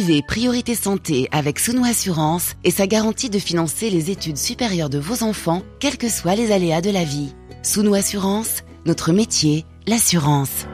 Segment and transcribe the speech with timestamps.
[0.00, 4.98] Vivez Priorité Santé avec Sounou Assurance et sa garantie de financer les études supérieures de
[4.98, 7.34] vos enfants, quels que soient les aléas de la vie.
[7.62, 10.66] Sounou Assurance, notre métier, l'assurance.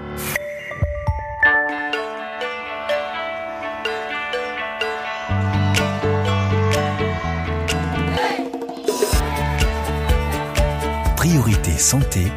[11.17, 12.29] Priorité Santé.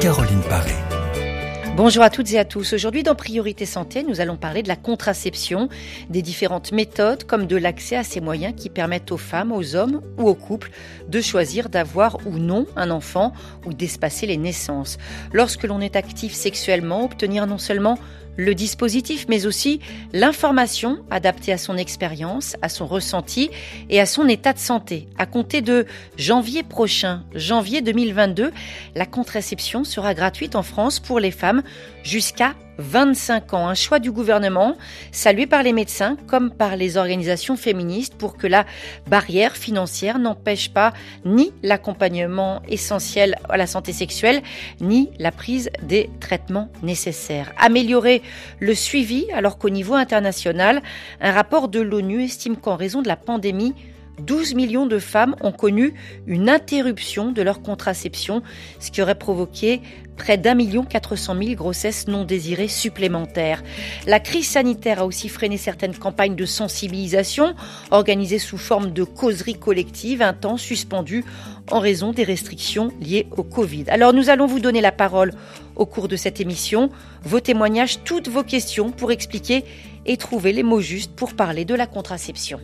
[0.00, 0.89] Caroline Paré.
[1.82, 2.74] Bonjour à toutes et à tous.
[2.74, 5.70] Aujourd'hui dans Priorité Santé, nous allons parler de la contraception,
[6.10, 10.02] des différentes méthodes comme de l'accès à ces moyens qui permettent aux femmes, aux hommes
[10.18, 10.72] ou aux couples
[11.08, 13.32] de choisir d'avoir ou non un enfant
[13.64, 14.98] ou d'espacer les naissances.
[15.32, 17.98] Lorsque l'on est actif sexuellement, obtenir non seulement
[18.36, 19.80] le dispositif, mais aussi
[20.12, 23.50] l'information adaptée à son expérience, à son ressenti
[23.88, 25.08] et à son état de santé.
[25.18, 28.52] À compter de janvier prochain, janvier 2022,
[28.94, 31.62] la contraception sera gratuite en France pour les femmes
[32.02, 33.68] jusqu'à 25 ans.
[33.68, 34.76] Un choix du gouvernement
[35.12, 38.66] salué par les médecins comme par les organisations féministes pour que la
[39.06, 40.92] barrière financière n'empêche pas
[41.24, 44.42] ni l'accompagnement essentiel à la santé sexuelle,
[44.80, 47.52] ni la prise des traitements nécessaires.
[47.58, 48.22] Améliorer
[48.58, 50.82] le suivi alors qu'au niveau international,
[51.20, 53.74] un rapport de l'ONU estime qu'en raison de la pandémie,
[54.20, 55.94] 12 millions de femmes ont connu
[56.26, 58.42] une interruption de leur contraception,
[58.78, 59.82] ce qui aurait provoqué
[60.20, 63.62] près d'un million quatre cent mille grossesses non désirées supplémentaires.
[64.06, 67.54] La crise sanitaire a aussi freiné certaines campagnes de sensibilisation
[67.90, 71.24] organisées sous forme de causeries collectives, un temps suspendues
[71.70, 73.84] en raison des restrictions liées au Covid.
[73.88, 75.32] Alors nous allons vous donner la parole
[75.74, 76.90] au cours de cette émission,
[77.24, 79.64] vos témoignages, toutes vos questions pour expliquer
[80.04, 82.60] et trouver les mots justes pour parler de la contraception.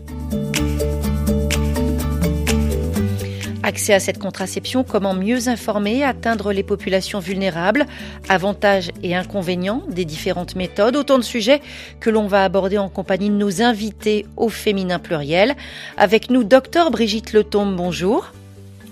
[3.67, 7.85] Accès à cette contraception, comment mieux informer, atteindre les populations vulnérables,
[8.29, 11.61] avantages et inconvénients des différentes méthodes, autant de sujets
[11.99, 15.57] que l'on va aborder en compagnie de nos invités au féminin pluriel.
[15.97, 18.31] Avec nous, docteur Brigitte Letombe, bonjour.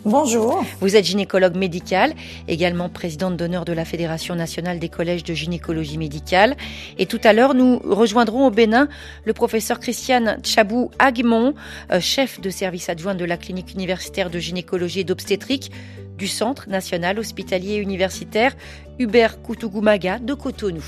[0.05, 0.63] Bonjour.
[0.81, 2.13] Vous êtes gynécologue médicale,
[2.47, 6.57] également présidente d'honneur de la Fédération nationale des collèges de gynécologie médicale.
[6.99, 8.89] Et tout à l'heure, nous rejoindrons au Bénin
[9.25, 11.55] le professeur Christiane Chabou Aguimont,
[11.91, 15.73] euh, chef de service adjoint de la clinique universitaire de gynécologie et d'obstétrique
[16.19, 18.55] du Centre national hospitalier universitaire
[18.99, 20.85] Hubert Koutougumaga de Cotonou.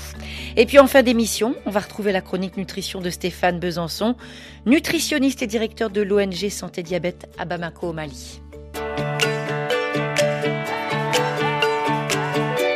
[0.55, 4.15] Et puis en fin d'émission, on va retrouver la chronique nutrition de Stéphane Besançon,
[4.67, 8.41] nutritionniste et directeur de l'ONG Santé Diabète à Bamako au Mali.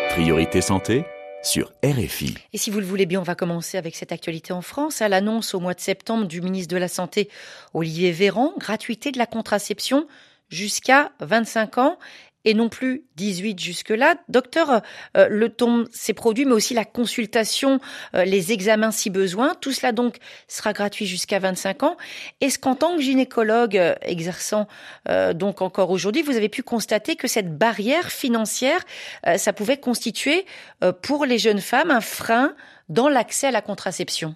[0.09, 1.05] Priorité santé
[1.43, 2.35] sur RFI.
[2.53, 5.01] Et si vous le voulez bien, on va commencer avec cette actualité en France.
[5.01, 7.29] À l'annonce au mois de septembre du ministre de la Santé,
[7.73, 10.07] Olivier Véran, gratuité de la contraception
[10.49, 11.97] jusqu'à 25 ans
[12.45, 14.15] et non plus 18 jusque-là.
[14.29, 14.81] Docteur,
[15.17, 17.79] euh, le ton s'est produit, mais aussi la consultation,
[18.15, 19.55] euh, les examens si besoin.
[19.55, 21.97] Tout cela donc sera gratuit jusqu'à 25 ans.
[22.39, 24.67] Est-ce qu'en tant que gynécologue euh, exerçant
[25.35, 28.79] donc encore aujourd'hui, vous avez pu constater que cette barrière financière,
[29.37, 30.45] ça pouvait constituer
[31.01, 32.55] pour les jeunes femmes un frein
[32.89, 34.35] dans l'accès à la contraception?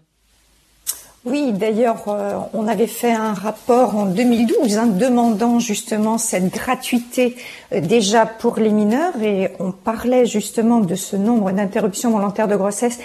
[1.26, 7.36] Oui, d'ailleurs, euh, on avait fait un rapport en 2012 hein, demandant justement cette gratuité
[7.74, 12.56] euh, déjà pour les mineurs et on parlait justement de ce nombre d'interruptions volontaires de
[12.56, 13.00] grossesse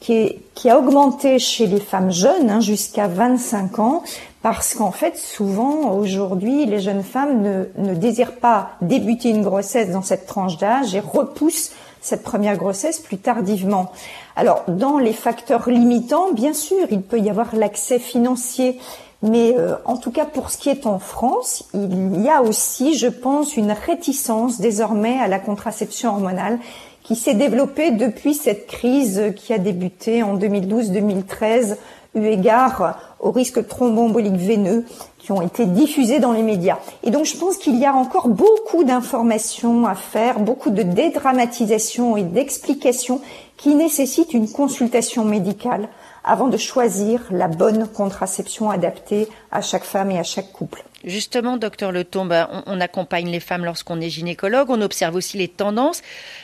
[0.00, 4.04] qui, a augmenté chez les femmes jeunes hein, jusqu'à 25 ans
[4.40, 9.90] parce qu'en fait, souvent, aujourd'hui, les jeunes femmes ne, ne désirent pas débuter une grossesse
[9.90, 13.92] dans cette tranche d'âge et repoussent cette première grossesse plus tardivement.
[14.36, 18.78] Alors, dans les facteurs limitants, bien sûr, il peut y avoir l'accès financier,
[19.22, 22.96] mais euh, en tout cas pour ce qui est en France, il y a aussi,
[22.96, 26.58] je pense, une réticence désormais à la contraception hormonale
[27.02, 31.76] qui s'est développée depuis cette crise qui a débuté en 2012-2013
[32.14, 34.84] eu égard au risque thromboembolique veineux
[35.18, 36.78] qui ont été diffusés dans les médias.
[37.04, 42.16] Et donc je pense qu'il y a encore beaucoup d'informations à faire, beaucoup de dédramatisation
[42.16, 43.20] et d'explications
[43.56, 45.88] qui nécessitent une consultation médicale
[46.24, 50.84] avant de choisir la bonne contraception adaptée à chaque femme et à chaque couple.
[51.02, 55.48] Justement, docteur Letombe, on, on accompagne les femmes lorsqu'on est gynécologue, on observe aussi les
[55.48, 56.02] tendances,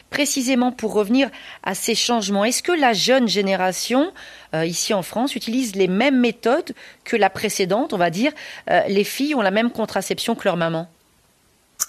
[0.08, 1.28] précisément pour revenir
[1.62, 2.44] à ces changements.
[2.44, 4.12] Est-ce que la jeune génération,
[4.54, 6.72] euh, ici en France, utilise les mêmes méthodes
[7.04, 8.32] que la précédente, on va dire
[8.70, 10.88] euh, Les filles ont la même contraception que leur maman?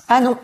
[0.10, 0.38] Ah non,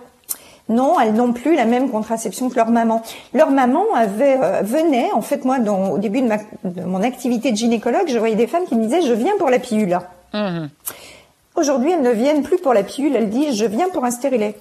[0.70, 3.02] non, elles n'ont plus la même contraception que leur maman.
[3.34, 7.04] Leur maman avait euh, venait, en fait, moi, dans, au début de, ma, de, mon
[7.04, 10.00] activité de gynécologue, je voyais des femmes qui me disaient je viens pour la pilule.
[10.34, 10.68] Mmh.
[11.56, 14.56] Aujourd'hui, elles ne viennent plus pour la pilule, elles disent je viens pour un stérilet.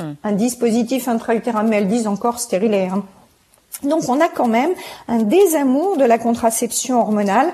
[0.00, 0.04] Mmh.
[0.24, 2.88] Un dispositif intra-utérin, mais elles disent encore stérilet.
[2.92, 3.04] Hein.
[3.82, 4.70] Donc on a quand même
[5.08, 7.52] un désamour de la contraception hormonale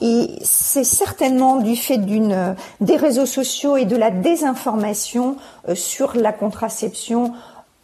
[0.00, 5.36] et c'est certainement du fait d'une des réseaux sociaux et de la désinformation
[5.68, 7.32] euh, sur la contraception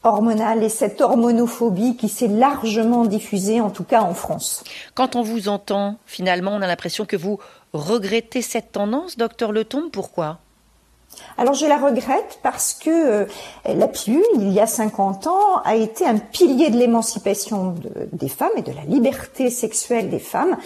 [0.05, 4.63] hormonale et cette hormonophobie qui s'est largement diffusée, en tout cas en France.
[4.95, 7.39] Quand on vous entend, finalement, on a l'impression que vous
[7.73, 9.91] regrettez cette tendance, docteur Letombe.
[9.91, 10.39] Pourquoi?
[11.39, 13.27] Alors je la regrette parce que euh,
[13.67, 17.75] la pilule, il y a 50 ans, a été un pilier de l'émancipation
[18.13, 20.57] des femmes et de la liberté sexuelle des femmes.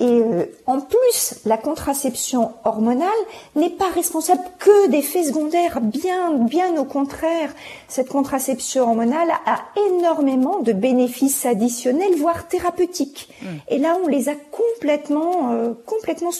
[0.00, 3.08] Et euh, en plus, la contraception hormonale
[3.54, 7.54] n'est pas responsable que d'effets secondaires, bien, bien au contraire.
[7.86, 13.28] Cette contraception hormonale a énormément de bénéfices additionnels, voire thérapeutiques.
[13.40, 13.46] Mmh.
[13.68, 16.32] Et là, on les a complètement, euh, complètement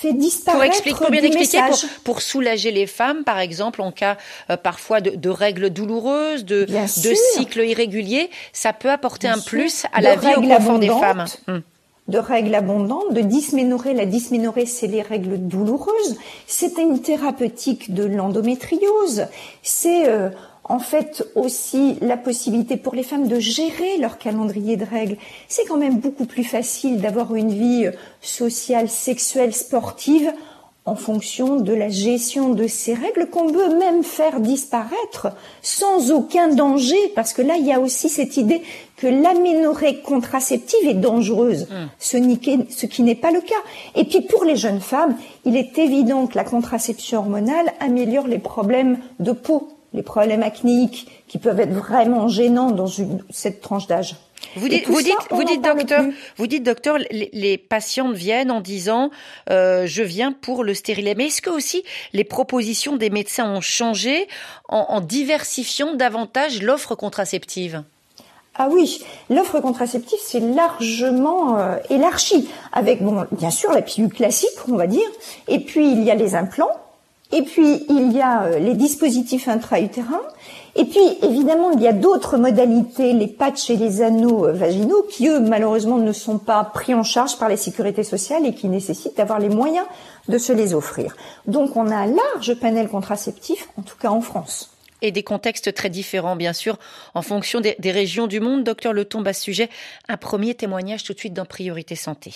[0.00, 1.60] fait disparaître pour bien expliquer,
[2.04, 4.16] pour, soulager les femmes, par exemple, en cas
[4.48, 10.00] euh, parfois de, règles douloureuses, de, de cycles irréguliers, ça peut apporter un plus à
[10.00, 11.26] la vie au confort des femmes.
[11.48, 11.62] Hum.
[12.08, 13.94] De règles abondantes, de dysménorrhée.
[13.94, 16.16] La dysménorrhée, c'est les règles douloureuses.
[16.46, 19.26] C'est une thérapeutique de l'endométriose.
[19.62, 20.30] C'est euh,
[20.64, 25.16] en fait aussi la possibilité pour les femmes de gérer leur calendrier de règles.
[25.48, 27.88] C'est quand même beaucoup plus facile d'avoir une vie
[28.20, 30.32] sociale, sexuelle, sportive
[30.86, 35.28] en fonction de la gestion de ces règles qu'on peut même faire disparaître
[35.60, 38.62] sans aucun danger parce que là il y a aussi cette idée
[38.96, 41.74] que l'aménorrhée contraceptive est dangereuse, mmh.
[41.98, 43.54] ce qui n'est pas le cas.
[43.94, 48.38] Et puis pour les jeunes femmes, il est évident que la contraception hormonale améliore les
[48.38, 53.86] problèmes de peau les problèmes acnéiques qui peuvent être vraiment gênants dans une, cette tranche
[53.86, 54.16] d'âge.
[54.56, 56.04] Vous dites, vous dites, vous dites, docteur,
[56.38, 59.10] vous dites, docteur, les, les patientes viennent en disant,
[59.50, 61.14] euh, je viens pour le stérilet.
[61.14, 61.84] Mais est-ce que aussi
[62.14, 64.28] les propositions des médecins ont changé
[64.68, 67.84] en, en diversifiant davantage l'offre contraceptive?
[68.54, 72.48] Ah oui, l'offre contraceptive c'est largement euh, élargie.
[72.72, 75.08] Avec bon bien sûr la pilule classique on va dire.
[75.48, 76.80] Et puis il y a les implants
[77.32, 80.22] et puis, il y a euh, les dispositifs intra-utérins.
[80.74, 85.04] Et puis, évidemment, il y a d'autres modalités, les patchs et les anneaux euh, vaginaux,
[85.08, 88.68] qui, eux, malheureusement, ne sont pas pris en charge par la sécurité sociale et qui
[88.68, 89.86] nécessitent d'avoir les moyens
[90.28, 91.16] de se les offrir.
[91.46, 94.70] Donc, on a un large panel contraceptif, en tout cas en France.
[95.02, 96.78] Et des contextes très différents, bien sûr,
[97.14, 98.64] en fonction des, régions du monde.
[98.64, 99.70] Docteur Le Tombe à ce sujet,
[100.08, 102.34] un premier témoignage tout de suite dans Priorité Santé.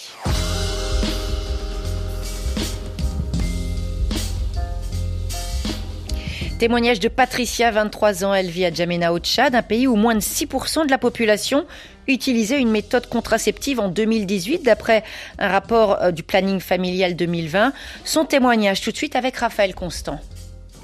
[6.58, 8.32] Témoignage de Patricia, 23 ans.
[8.32, 11.64] Elle vit à Djamena au Tchad, un pays où moins de 6% de la population
[12.06, 15.02] utilisait une méthode contraceptive en 2018, d'après
[15.40, 17.72] un rapport euh, du planning familial 2020.
[18.04, 20.20] Son témoignage tout de suite avec Raphaël Constant.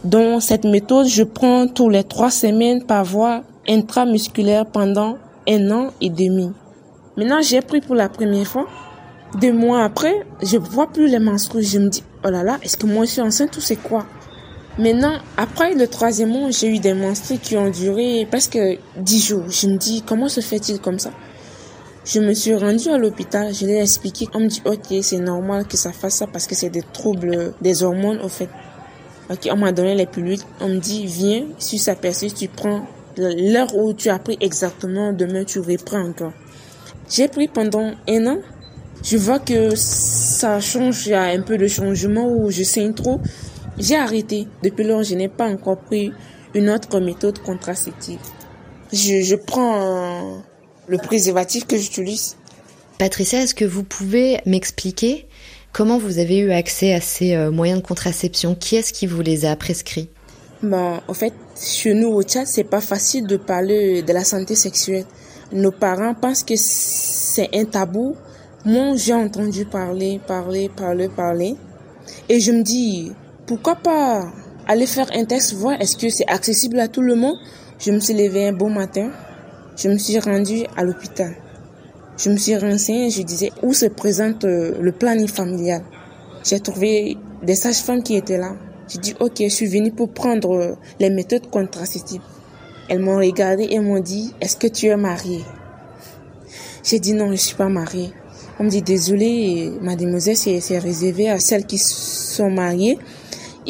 [0.03, 5.19] Dans cette méthode, je prends tous les trois semaines par voie intramusculaire pendant
[5.49, 6.51] un an et demi.
[7.17, 8.67] Maintenant, j'ai pris pour la première fois.
[9.41, 11.63] Deux mois après, je vois plus les menstrues.
[11.63, 14.05] Je me dis, oh là là, est-ce que moi je suis enceinte ou c'est quoi?
[14.81, 18.59] Maintenant, après le troisième mois, j'ai eu des monstres qui ont duré presque
[18.97, 19.45] dix jours.
[19.51, 21.11] Je me dis, comment se fait-il comme ça?
[22.07, 24.27] Je me suis rendue à l'hôpital, je l'ai expliqué.
[24.33, 27.53] On me dit, ok, c'est normal que ça fasse ça parce que c'est des troubles
[27.61, 28.49] des hormones, au fait.
[29.29, 30.41] Ok, on m'a donné les pilules.
[30.63, 32.87] On me dit, viens, si ça persiste, tu prends
[33.19, 36.33] l'heure où tu as pris exactement, demain tu reprends encore.
[37.11, 38.39] J'ai pris pendant un an.
[39.05, 42.95] Je vois que ça change, il y a un peu de changement où je saigne
[42.95, 43.21] trop.
[43.81, 44.47] J'ai arrêté.
[44.63, 46.13] Depuis lors, je n'ai pas encore pris
[46.55, 48.21] une autre méthode contraceptive.
[48.93, 50.43] Je, je prends
[50.87, 52.37] le préservatif que j'utilise.
[52.99, 55.27] Patricia, est-ce que vous pouvez m'expliquer
[55.73, 58.55] comment vous avez eu accès à ces euh, moyens de contraception?
[58.55, 60.11] Qui est-ce qui vous les a prescrits?
[60.63, 64.55] Bon, en fait, chez nous au Tchad, c'est pas facile de parler de la santé
[64.55, 65.07] sexuelle.
[65.53, 68.15] Nos parents pensent que c'est un tabou.
[68.67, 71.55] Moi, j'ai entendu parler, parler, parler, parler.
[72.29, 73.13] Et je me dis,
[73.51, 74.33] pourquoi pas
[74.69, 77.37] aller faire un test, voir est-ce que c'est accessible à tout le monde.
[77.81, 79.11] Je me suis levée un bon matin,
[79.77, 81.35] je me suis rendue à l'hôpital.
[82.17, 85.83] Je me suis renseignée, je disais où se présente euh, le planning familial?
[86.45, 88.53] J'ai trouvé des sages-femmes qui étaient là.
[88.87, 92.23] J'ai dit ok, je suis venue pour prendre euh, les méthodes contraceptives.
[92.89, 95.43] Elles m'ont regardé et m'ont dit est-ce que tu es mariée?
[96.85, 98.13] J'ai dit non, je suis pas mariée.
[98.61, 102.97] On me dit désolé, mademoiselle, c'est réservé à celles qui sont mariées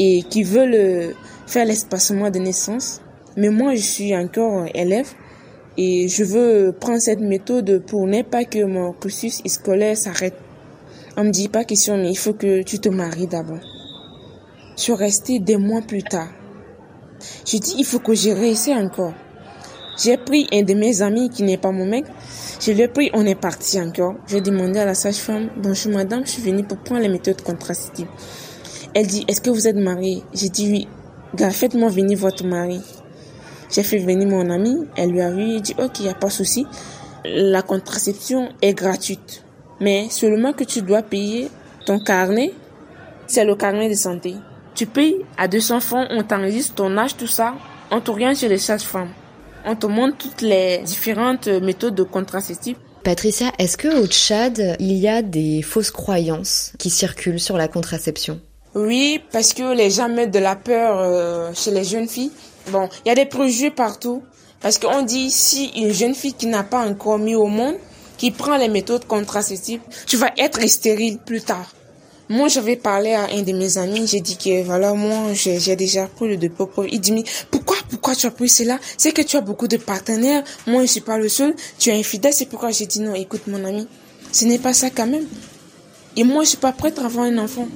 [0.03, 1.13] et qui veulent euh,
[1.47, 3.03] faire l'espacement de naissance.
[3.37, 5.09] Mais moi, je suis encore élève
[5.77, 10.35] et je veux prendre cette méthode pour ne pas que mon cursus scolaire s'arrête.
[11.19, 13.61] On me dit pas question, mais il faut que tu te maries d'abord.
[14.77, 16.31] Je suis restée des mois plus tard.
[17.47, 19.13] Je dis, il faut que je réessaye encore.
[20.03, 22.07] J'ai pris un de mes amis qui n'est pas mon mec.
[22.59, 24.15] Je l'ai pris, on est parti encore.
[24.29, 28.09] J'ai demandé à la sage-femme, bonjour madame, je suis venue pour prendre les méthodes contraceptives.
[28.95, 30.23] Elle dit, est-ce que vous êtes mariée?
[30.35, 30.89] J'ai dit oui.
[31.53, 32.81] Faites-moi venir votre mari.
[33.73, 36.27] J'ai fait venir mon ami, elle lui a vu, dit, ok, il n'y a pas
[36.27, 36.67] de souci.
[37.25, 39.45] La contraception est gratuite.
[39.81, 41.49] Mais seulement que tu dois payer
[41.87, 42.53] ton carnet,
[43.29, 44.35] c'est le carnet de santé.
[44.75, 47.55] Tu payes à 200 francs, on t'enregistre ton âge, tout ça.
[47.93, 49.11] On t'oriente chez les sages-femmes.
[49.65, 52.75] On te montre toutes les différentes méthodes de contraception.
[53.05, 57.69] Patricia, est-ce que au Tchad, il y a des fausses croyances qui circulent sur la
[57.69, 58.41] contraception?
[58.75, 62.31] Oui, parce que les gens mettent de la peur euh, chez les jeunes filles.
[62.71, 64.23] Bon, il y a des préjugés partout.
[64.61, 67.77] Parce qu'on dit si une jeune fille qui n'a pas encore mis au monde,
[68.19, 71.75] qui prend les méthodes contraceptives, tu vas être stérile plus tard.
[72.29, 76.07] Moi, j'avais parlé à un de mes amis, j'ai dit que voilà, moi, j'ai déjà
[76.07, 76.71] pris le dépôt.
[76.89, 78.79] Il dit, mais pourquoi, pourquoi tu as pris cela?
[78.97, 81.99] C'est que tu as beaucoup de partenaires, moi, je suis pas le seul, tu es
[81.99, 83.89] infidèle, c'est pourquoi j'ai dit non, écoute mon ami,
[84.31, 85.27] ce n'est pas ça quand même.
[86.17, 87.67] Et moi, je suis pas prête à avoir un enfant.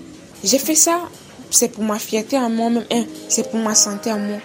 [0.44, 1.00] J'ai fait ça,
[1.48, 4.36] c'est pour ma fierté à moi-même, hein, c'est pour ma santé à moi.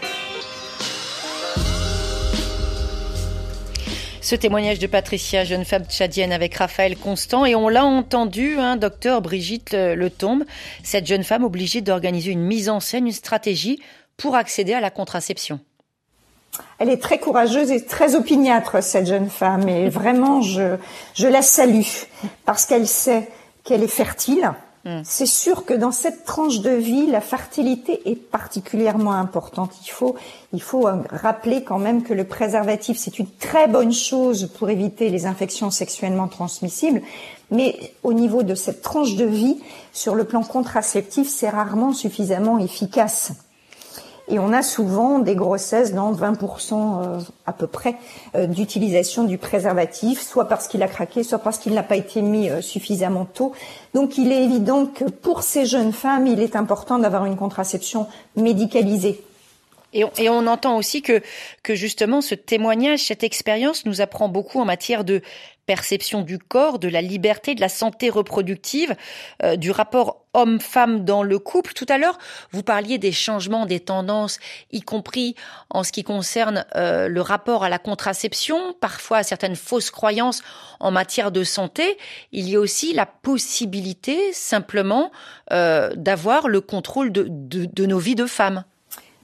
[4.21, 8.77] Ce témoignage de Patricia, jeune femme tchadienne avec Raphaël Constant, et on l'a entendu, hein,
[8.77, 10.45] docteur Brigitte Letombe,
[10.83, 13.81] cette jeune femme obligée d'organiser une mise en scène, une stratégie
[14.15, 15.59] pour accéder à la contraception.
[16.77, 20.77] Elle est très courageuse et très opiniâtre, cette jeune femme, et vraiment, je,
[21.13, 21.81] je la salue,
[22.45, 23.27] parce qu'elle sait
[23.65, 24.53] qu'elle est fertile,
[24.85, 25.01] Mm.
[25.03, 29.73] C'est sûr que dans cette tranche de vie, la fertilité est particulièrement importante.
[29.85, 30.15] Il faut,
[30.53, 34.69] il faut euh, rappeler quand même que le préservatif, c'est une très bonne chose pour
[34.69, 37.01] éviter les infections sexuellement transmissibles.
[37.51, 39.57] Mais au niveau de cette tranche de vie,
[39.91, 43.33] sur le plan contraceptif, c'est rarement suffisamment efficace.
[44.29, 47.95] Et on a souvent des grossesses dans 20% euh, à peu près
[48.35, 52.21] euh, d'utilisation du préservatif, soit parce qu'il a craqué, soit parce qu'il n'a pas été
[52.21, 53.53] mis euh, suffisamment tôt.
[53.95, 58.05] Donc il est évident que pour ces jeunes femmes, il est important d'avoir une contraception
[58.35, 59.23] médicalisée.
[59.93, 61.21] Et on, et on, entend aussi que,
[61.67, 65.21] justement ce témoignage, cette expérience nous apprend beaucoup en matière de
[65.65, 68.95] perception du corps, de la liberté, de la santé reproductive,
[69.43, 71.73] euh, du rapport homme-femme dans le couple.
[71.73, 72.17] Tout à l'heure,
[72.51, 74.39] vous parliez des changements, des tendances,
[74.71, 75.35] y compris
[75.69, 80.41] en ce qui concerne euh, le rapport à la contraception, parfois à certaines fausses croyances
[80.79, 81.99] en matière de santé.
[82.31, 85.11] Il y a aussi la possibilité simplement
[85.51, 88.63] euh, d'avoir le contrôle de, de, de nos vies de femmes.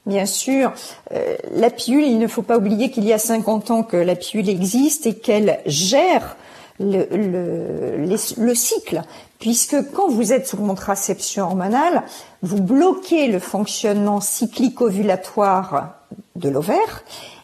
[0.06, 0.72] Bien sûr,
[1.12, 4.14] euh, la pilule, il ne faut pas oublier qu'il y a 50 ans que la
[4.14, 6.36] pilule existe et qu'elle gère
[6.78, 9.02] le, le, le, cycle,
[9.40, 12.04] puisque quand vous êtes sous contraception hormonale,
[12.42, 15.94] vous bloquez le fonctionnement cyclique ovulatoire
[16.36, 17.02] de l'ovaire,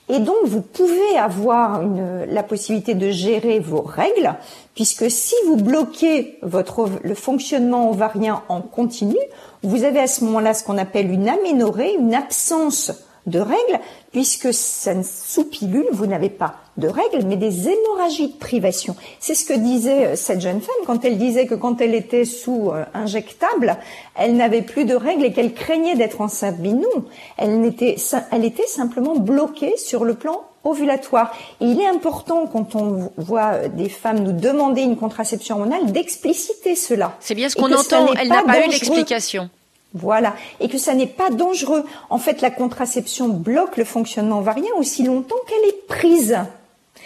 [0.09, 4.35] et donc vous pouvez avoir une, la possibilité de gérer vos règles,
[4.75, 9.17] puisque si vous bloquez votre, le fonctionnement ovarien en continu,
[9.63, 12.93] vous avez à ce moment-là ce qu'on appelle une aménorrhée, une absence
[13.27, 18.97] de règles, puisque sous pilule, vous n'avez pas de règles, mais des hémorragies de privation.
[19.21, 22.25] C'est ce que disait euh, cette jeune femme quand elle disait que quand elle était
[22.25, 23.77] sous euh, injectable,
[24.17, 26.57] elle n'avait plus de règles et qu'elle craignait d'être enceinte.
[26.61, 27.05] Mais non,
[27.37, 27.97] elle, n'était,
[28.31, 31.33] elle était simplement bloquée sur le plan ovulatoire.
[31.61, 35.93] Et il est important, quand on voit euh, des femmes nous demander une contraception hormonale,
[35.93, 37.17] d'expliciter cela.
[37.21, 38.15] C'est bien ce qu'on entend.
[38.15, 39.51] Elle n'a pas eu l'explication.
[39.95, 40.35] Voilà.
[40.61, 41.85] Et que ça n'est pas dangereux.
[42.11, 46.39] En fait, la contraception bloque le fonctionnement ovarien aussi longtemps qu'elle est prise.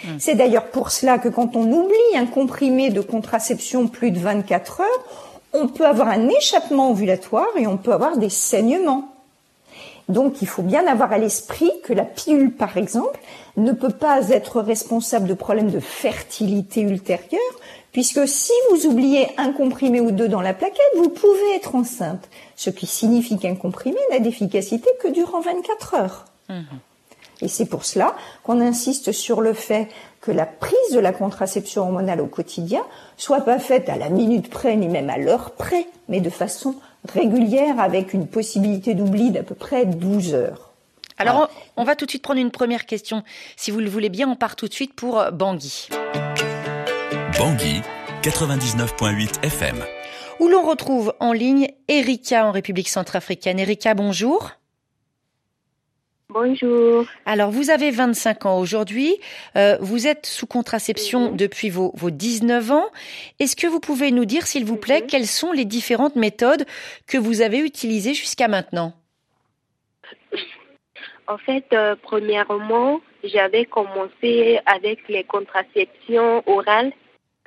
[0.03, 0.17] Hmm.
[0.19, 4.81] C'est d'ailleurs pour cela que quand on oublie un comprimé de contraception plus de 24
[4.81, 5.05] heures,
[5.53, 9.13] on peut avoir un échappement ovulatoire et on peut avoir des saignements.
[10.09, 13.19] Donc il faut bien avoir à l'esprit que la pilule, par exemple,
[13.57, 17.41] ne peut pas être responsable de problèmes de fertilité ultérieure,
[17.97, 22.29] puisque si vous oubliez un comprimé ou deux dans la plaquette, vous pouvez être enceinte,
[22.55, 26.25] ce qui signifie qu'un comprimé n'a d'efficacité que durant 24 heures.
[26.47, 26.63] Mhm.
[27.41, 29.87] Et c'est pour cela qu'on insiste sur le fait
[30.21, 32.83] que la prise de la contraception hormonale au quotidien
[33.17, 36.75] soit pas faite à la minute près ni même à l'heure près, mais de façon
[37.11, 40.69] régulière avec une possibilité d'oubli d'à peu près 12 heures.
[41.17, 43.23] Alors, on, va tout de suite prendre une première question.
[43.55, 45.89] Si vous le voulez bien, on part tout de suite pour euh, Bangui.
[47.37, 47.81] Bangui,
[48.23, 49.83] 99.8 FM.
[50.39, 53.59] Où l'on retrouve en ligne Erika en République centrafricaine.
[53.59, 54.53] Erika, bonjour.
[56.29, 57.05] Bonjour.
[57.27, 59.17] Alors, vous avez 25 ans aujourd'hui.
[59.55, 62.87] Euh, vous êtes sous contraception depuis vos, vos 19 ans.
[63.39, 66.65] Est-ce que vous pouvez nous dire, s'il vous plaît, quelles sont les différentes méthodes
[67.05, 68.93] que vous avez utilisées jusqu'à maintenant?
[71.27, 76.93] En fait, euh, premièrement, j'avais commencé avec les contraceptions orales,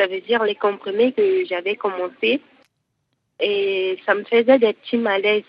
[0.01, 2.41] ça veut dire les comprimés que j'avais commencé.
[3.39, 5.43] Et ça me faisait des petits malaises.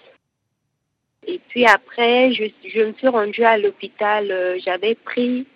[1.25, 4.29] Et puis après, je, je me suis rendue à l'hôpital.
[4.31, 5.47] euh, J'avais pris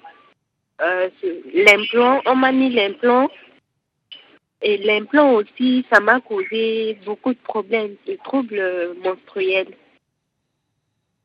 [0.82, 1.10] euh,
[1.54, 2.22] l'implant.
[2.25, 3.30] On m'a mis l'implant.
[4.62, 9.75] Et l'implant aussi, ça m'a causé beaucoup de problèmes, de troubles euh, menstruels.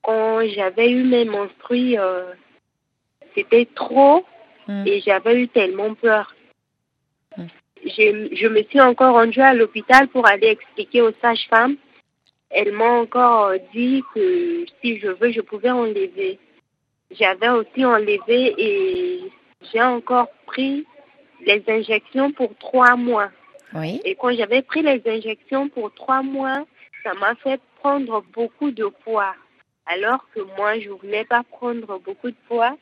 [0.03, 2.33] Quand j'avais eu mes menstrues, euh,
[3.35, 4.25] c'était trop
[4.69, 4.87] Mm.
[4.87, 6.35] et j'avais eu tellement peur.
[7.85, 11.77] Je, je me suis encore rendue à l'hôpital pour aller expliquer aux sages-femmes.
[12.51, 16.39] Elles m'ont encore euh, dit que si je veux, je pouvais enlever.
[17.11, 19.21] J'avais aussi enlevé et
[19.73, 20.85] j'ai encore pris
[21.45, 23.31] les injections pour trois mois.
[23.75, 24.01] Oui.
[24.05, 26.67] Et quand j'avais pris les injections pour trois mois,
[27.03, 29.35] ça m'a fait prendre beaucoup de poids.
[29.87, 32.77] Alors que moi, je voulais pas prendre beaucoup de poids.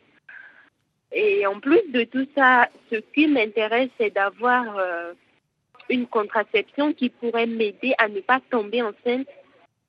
[1.13, 5.13] Et en plus de tout ça, ce qui m'intéresse, c'est d'avoir euh,
[5.89, 9.27] une contraception qui pourrait m'aider à ne pas tomber enceinte.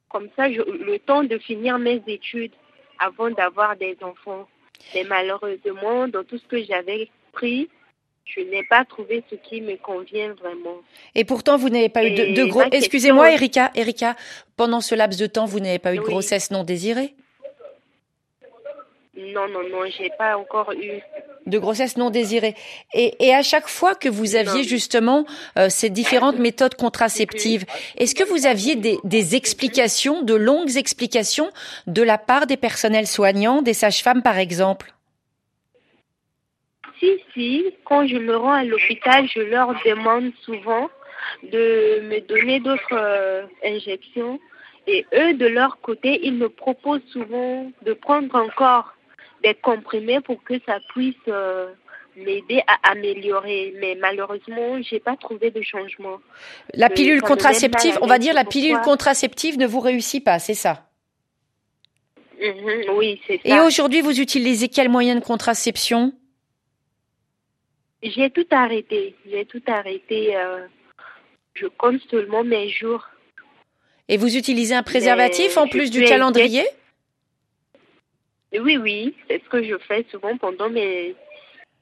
[0.09, 2.53] Comme ça, je- le temps de finir mes études
[2.99, 4.47] avant d'avoir des enfants.
[4.95, 7.69] Mais malheureusement, dans tout ce que j'avais pris,
[8.25, 10.77] je n'ai pas trouvé ce qui me convient vraiment.
[11.15, 12.61] Et pourtant, vous n'avez pas eu de, de gros.
[12.71, 13.71] Excusez-moi, Erika.
[13.75, 14.15] Erika,
[14.55, 17.13] pendant ce laps de temps, vous n'avez pas eu de grossesse non désirée?
[19.19, 21.01] Non, non, non, j'ai pas encore eu.
[21.45, 22.55] de grossesse non désirée.
[22.93, 24.67] Et, et à chaque fois que vous aviez Non.
[24.67, 25.25] justement
[25.57, 27.65] euh, ces différentes méthodes contraceptives,
[27.97, 31.49] est-ce que vous aviez des, des explications, de longues explications
[31.88, 34.93] de la part des personnels soignants, des sages-femmes par exemple?
[36.99, 40.89] Si, si, quand je me rends à l'hôpital, je leur demande souvent
[41.43, 44.39] de me donner d'autres euh, injections.
[44.88, 48.93] Et eux, de leur côté, ils me proposent souvent de prendre encore
[49.43, 51.72] des comprimés pour que ça puisse euh,
[52.15, 53.74] m'aider à améliorer.
[53.79, 56.19] Mais malheureusement, j'ai pas trouvé de changement.
[56.74, 58.91] La pilule contraceptive, on va dire la pilule pourquoi.
[58.93, 60.85] contraceptive ne vous réussit pas, c'est ça?
[62.42, 63.66] Mhm, oui, c'est Et ça.
[63.66, 66.13] aujourd'hui, vous utilisez quel moyen de contraception?
[68.01, 69.16] J'ai tout arrêté.
[69.29, 70.35] J'ai tout arrêté.
[70.37, 70.66] euh,
[71.53, 73.09] je compte seulement mes jours.
[74.07, 76.13] Et vous utilisez un préservatif en plus du suis
[78.57, 81.16] Oui, oui, c'est ce que je fais souvent pendant mes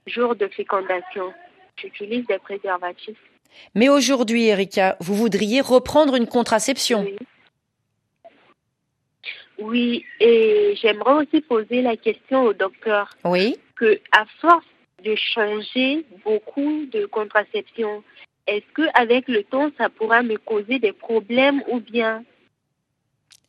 [0.05, 1.33] jours de fécondation.
[1.77, 3.17] J'utilise des préservatifs.
[3.75, 7.17] Mais aujourd'hui, Erika, vous voudriez reprendre une contraception Oui.
[9.59, 13.57] Oui, et j'aimerais aussi poser la question au docteur Oui.
[13.75, 14.65] que à force
[15.03, 18.03] de changer beaucoup de contraception,
[18.45, 22.23] est-ce que avec le temps ça pourra me causer des problèmes ou bien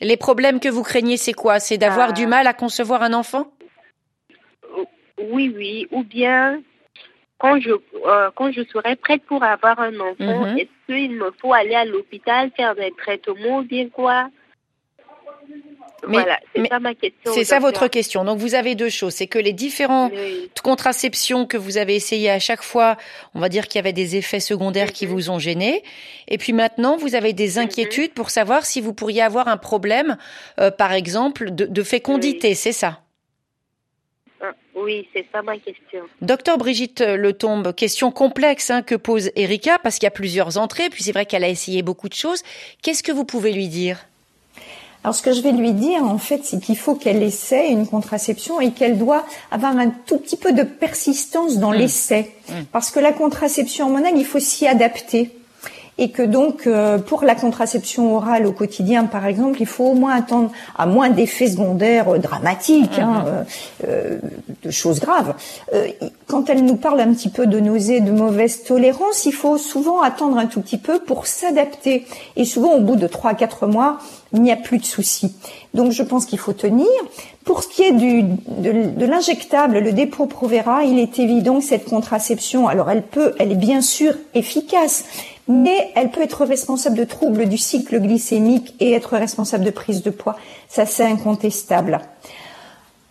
[0.01, 1.59] Les problèmes que vous craignez, c'est quoi?
[1.61, 2.13] C'est d'avoir Ah.
[2.13, 3.51] du mal à concevoir un enfant?
[5.21, 6.63] Oui oui ou bien
[7.39, 10.59] quand je euh, quand je serai prête pour avoir un enfant, Mhm.
[10.59, 14.29] est-ce qu'il me faut aller à l'hôpital faire des traitements ou bien quoi?
[16.07, 17.33] Mais- Voilà, c'est ça ma question.
[17.35, 18.25] C'est ça votre question.
[18.25, 19.15] Donc vous avez deux choses.
[19.15, 20.51] C'est que les différents Oui.
[20.63, 22.97] contraceptions que vous avez essayées à chaque fois,
[23.35, 25.13] on va dire qu'il y avait des effets secondaires qui Mhm.
[25.13, 25.83] vous ont gêné.
[26.29, 30.17] Et puis maintenant, vous avez des inquiétudes pour savoir si vous pourriez avoir un problème,
[30.61, 32.55] euh, par exemple, de, de fécondité.
[32.55, 33.01] C'est ça?
[34.41, 36.05] Ah, Oui, c'est ça ma question.
[36.23, 40.89] Docteur Brigitte Letombe, question complexe hein, que pose Erika parce qu'il y a plusieurs entrées.
[40.91, 42.43] Puis c'est vrai qu'elle a essayé beaucoup de choses.
[42.83, 44.07] Qu'est-ce que vous pouvez lui dire?
[45.05, 47.87] Alors ce que je vais lui dire en fait, c'est qu'il faut qu'elle essaie une
[47.87, 52.35] contraception et qu'elle doit avoir un tout petit peu de persistance dans l'essai,
[52.73, 55.38] parce que la contraception hormonale, il faut s'y adapter.
[56.01, 59.95] Et que donc, euh, pour la contraception orale au quotidien, par exemple, il faut au
[59.95, 63.43] moins attendre, à moins d'effets secondaires euh, dramatiques, hein, euh,
[63.89, 64.19] euh,
[64.63, 65.35] de choses graves.
[65.75, 65.89] Euh,
[66.29, 70.01] quand elle nous parle un petit peu de nausées, de mauvaise tolérance, il faut souvent
[70.01, 72.07] attendre un tout petit peu pour s'adapter.
[72.37, 73.99] Et souvent, au bout de trois à quatre mois,
[74.33, 75.35] il n'y a plus de soucis.
[75.75, 76.87] Donc, je pense qu'il faut tenir.
[77.45, 81.65] Pour ce qui est du, de, de l'injectable, le dépôt Provera, il est évident que
[81.65, 85.05] cette contraception, alors elle peut, elle est bien sûr efficace,
[85.49, 90.03] mais elle peut être responsable de troubles du cycle glycémique et être responsable de prise
[90.03, 90.37] de poids.
[90.69, 92.01] Ça, c'est incontestable.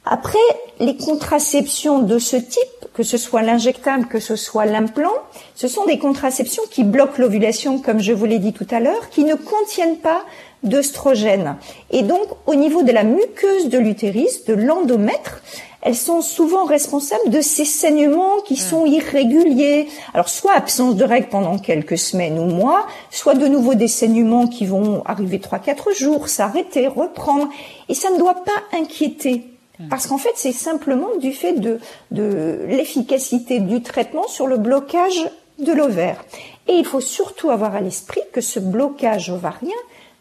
[0.06, 0.38] Après,
[0.80, 2.62] les contraceptions de ce type,
[2.94, 5.12] que ce soit l'injectable, que ce soit l'implant,
[5.56, 9.10] ce sont des contraceptions qui bloquent l'ovulation, comme je vous l'ai dit tout à l'heure,
[9.10, 10.22] qui ne contiennent pas
[10.64, 11.58] d'œstrogène.
[11.92, 15.42] Et donc, au niveau de la muqueuse de l'utérus, de l'endomètre,
[15.82, 19.88] elles sont souvent responsables de ces saignements qui sont irréguliers.
[20.14, 24.48] Alors, soit absence de règles pendant quelques semaines ou mois, soit de nouveau des saignements
[24.48, 27.50] qui vont arriver trois, quatre jours, s'arrêter, reprendre.
[27.90, 29.46] Et ça ne doit pas inquiéter.
[29.92, 35.30] Parce qu'en fait, c'est simplement du fait de, de l'efficacité du traitement sur le blocage
[35.60, 36.26] de l'ovaire.
[36.68, 39.70] Et il faut surtout avoir à l'esprit que ce blocage ovarien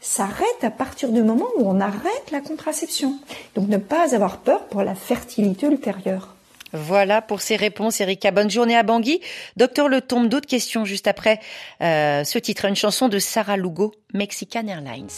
[0.06, 3.18] s'arrête à partir du moment où on arrête la contraception.
[3.54, 6.34] Donc ne pas avoir peur pour la fertilité ultérieure.
[6.72, 8.30] Voilà pour ces réponses, Erika.
[8.30, 9.20] Bonne journée à Bangui.
[9.56, 11.40] Docteur Le Tombe, d'autres questions juste après
[11.80, 15.08] euh, ce titre, une chanson de Sarah Lugo, Mexican Airlines.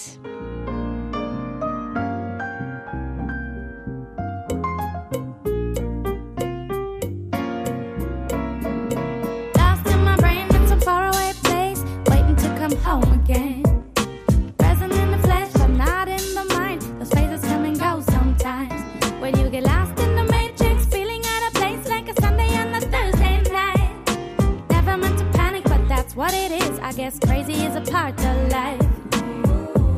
[26.92, 28.80] Guess crazy is a part of life.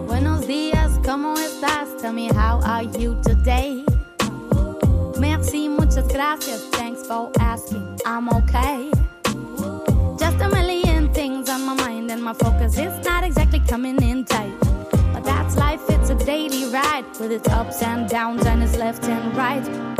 [0.07, 2.01] Buenos dias, ¿cómo estás?
[2.01, 3.85] Tell me how are you today?
[5.19, 6.61] Merci, muchas gracias.
[6.73, 7.99] Thanks for asking.
[8.05, 8.91] I'm okay.
[10.19, 14.25] Just a million things on my mind, and my focus is not exactly coming in
[14.25, 14.53] tight.
[15.13, 19.05] But that's life, it's a daily ride with its ups and downs and its left
[19.05, 20.00] and right.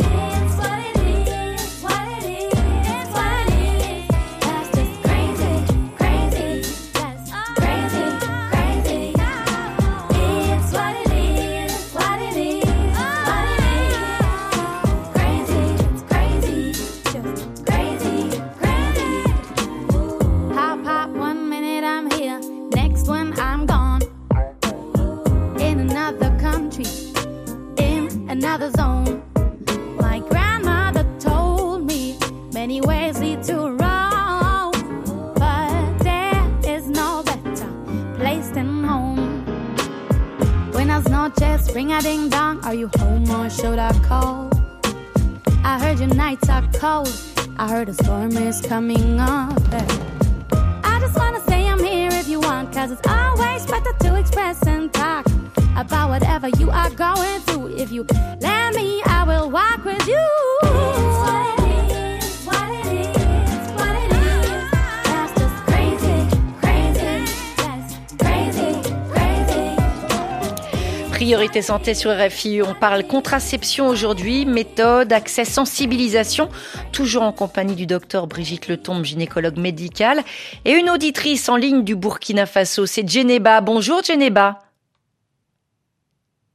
[71.61, 76.49] Priorité santé sur RFI, on parle contraception aujourd'hui, méthode, accès, sensibilisation,
[76.91, 80.21] toujours en compagnie du docteur Brigitte Letombe, gynécologue médicale,
[80.65, 83.61] et une auditrice en ligne du Burkina Faso, c'est Djeneba.
[83.61, 84.57] Bonjour Djeneba.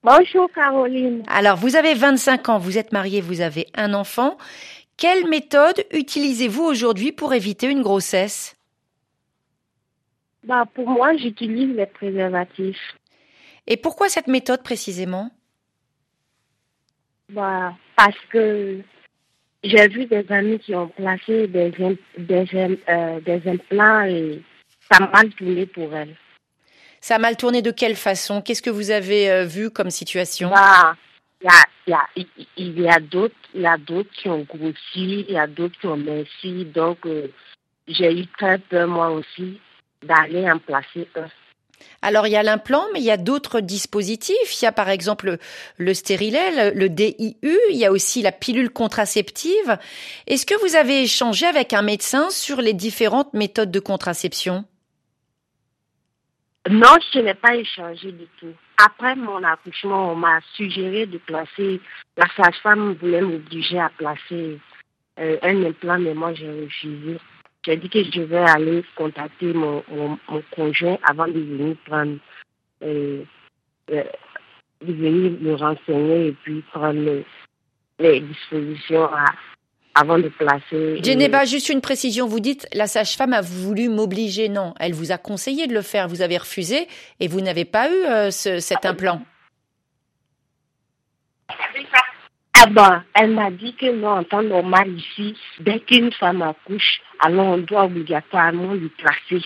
[0.02, 1.22] Bonjour Caroline.
[1.28, 4.36] Alors, vous avez 25 ans, vous êtes mariée, vous avez un enfant.
[4.96, 8.56] Quelle méthode utilisez-vous aujourd'hui pour éviter une grossesse?
[10.42, 12.96] Bah, Pour moi, j'utilise les préservatifs.
[13.66, 15.31] Et pourquoi cette méthode précisément?
[17.31, 18.81] Bah, Parce que
[19.64, 21.70] j'ai vu des amis qui ont placé des,
[22.18, 24.42] des, euh, des implants et
[24.90, 26.16] ça a mal tourné pour elles.
[27.00, 28.42] Ça a mal tourné de quelle façon?
[28.42, 30.50] Qu'est-ce que vous avez euh, vu comme situation?
[30.50, 30.94] Bah,
[31.42, 32.07] y a,
[32.57, 36.64] Il y a, d'autres qui ont grossi, il y a d'autres qui ont minci.
[36.66, 37.29] Donc, euh,
[37.88, 39.61] j'ai eu très peur, moi aussi,
[40.02, 41.26] d'aller en placer un.
[42.02, 44.60] Alors il y a l'implant, mais il y a d'autres dispositifs.
[44.60, 45.38] Il y a par exemple
[45.76, 49.78] le stérilet, le, DIU, il y a aussi la pilule contraceptive.
[50.26, 54.64] Est-ce que vous avez échangé avec un médecin sur les différentes méthodes de contraception?
[56.68, 58.52] Non, je n'ai pas échangé du tout.
[58.84, 61.80] Après mon accouchement, on m'a suggéré de placer,
[62.16, 64.58] la sage-femme voulait m'obliger à placer
[65.18, 67.18] euh, un implant, mais moi j'ai refusé.
[67.66, 69.83] J'ai dit que je vais aller contacter mon,
[70.55, 72.16] conjoint avant de venir prendre,
[72.85, 73.24] euh,
[73.90, 74.05] euh,
[74.83, 77.24] de venir me renseigner et puis prendre
[77.98, 79.09] les, dispositions
[79.96, 81.02] avant de placer.
[81.02, 82.29] Geneva, juste une précision.
[82.29, 84.48] Vous dites la sage-femme a voulu m'obliger.
[84.48, 86.07] Non, elle vous a conseillé de le faire.
[86.07, 86.87] Vous avez refusé
[87.18, 89.22] et vous n'avez pas eu euh, cet implant.
[92.58, 97.00] Ah ben, elle m'a dit que non, en temps normal ici, dès qu'une femme accouche,
[97.20, 99.44] alors on doit obligatoirement lui placer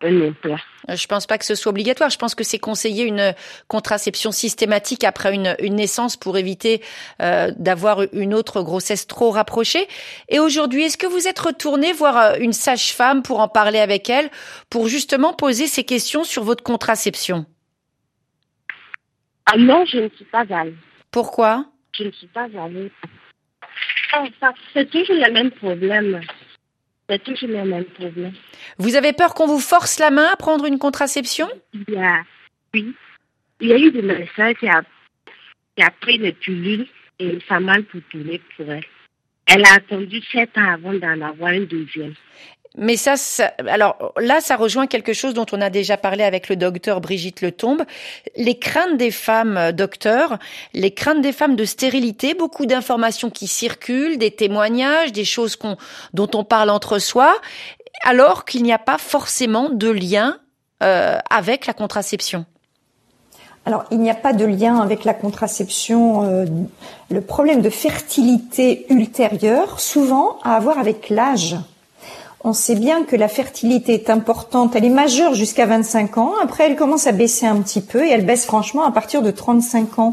[0.00, 0.56] un implant.
[0.88, 2.10] Euh, je pense pas que ce soit obligatoire.
[2.10, 3.34] Je pense que c'est conseiller une
[3.66, 6.82] contraception systématique après une, naissance pour éviter
[7.20, 9.86] euh, d'avoir une autre grossesse trop rapprochée.
[10.28, 14.08] Et aujourd'hui, est-ce que vous êtes retourné voir euh, une sage-femme pour en parler avec
[14.08, 14.30] elle,
[14.70, 17.44] pour justement poser ces questions sur votre contraception?
[19.46, 20.76] Ah non, je ne suis pas allée.
[21.10, 21.66] Pourquoi?
[21.94, 22.90] Je ne suis pas allée.
[24.72, 26.20] C'est toujours le même problème.
[27.08, 28.32] C'est toujours le même problème.
[28.78, 31.48] Vous avez peur qu'on vous force la main à prendre une contraception?
[31.74, 32.22] Il y a,
[32.74, 32.94] oui.
[33.60, 34.82] Il y a eu des médecins qui a,
[35.76, 36.86] qui a pris les pilules
[37.18, 38.84] et ça mal pour tourner pour elle.
[39.46, 42.14] Elle a attendu sept ans avant d'en avoir une deuxième.
[42.76, 43.14] Mais ça,
[43.68, 47.42] alors là, ça rejoint quelque chose dont on a déjà parlé avec le docteur Brigitte
[47.42, 47.82] Letombe.
[48.36, 50.38] Les craintes des femmes, euh, docteur,
[50.72, 55.76] les craintes des femmes de stérilité, beaucoup d'informations qui circulent, des témoignages, des choses qu'on,
[56.14, 57.34] dont on parle entre soi,
[58.04, 60.38] alors qu'il n'y a pas forcément de lien
[60.82, 62.46] euh, avec la contraception.
[63.64, 66.24] Alors, il n'y a pas de lien avec la contraception.
[66.24, 66.46] Euh,
[67.10, 71.56] le problème de fertilité ultérieure, souvent, a à voir avec l'âge.
[72.44, 76.64] On sait bien que la fertilité est importante, elle est majeure jusqu'à 25 ans, après
[76.64, 80.00] elle commence à baisser un petit peu et elle baisse franchement à partir de 35
[80.00, 80.10] ans.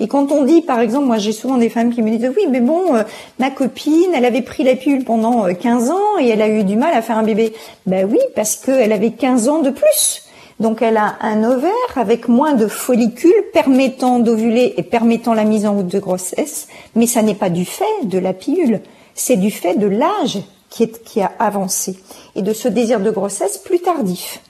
[0.00, 2.44] Et quand on dit, par exemple, moi j'ai souvent des femmes qui me disent, oui,
[2.50, 3.02] mais bon, euh,
[3.38, 6.76] ma copine, elle avait pris la pilule pendant 15 ans et elle a eu du
[6.76, 7.52] mal à faire un bébé.
[7.84, 10.22] Ben oui, parce qu'elle avait 15 ans de plus.
[10.60, 15.66] Donc elle a un ovaire avec moins de follicules permettant d'ovuler et permettant la mise
[15.66, 18.80] en route de grossesse, mais ça n'est pas du fait de la pilule,
[19.14, 20.38] c'est du fait de l'âge
[20.70, 21.98] qui, est, qui a avancé
[22.34, 24.40] et de ce désir de grossesse plus tardif.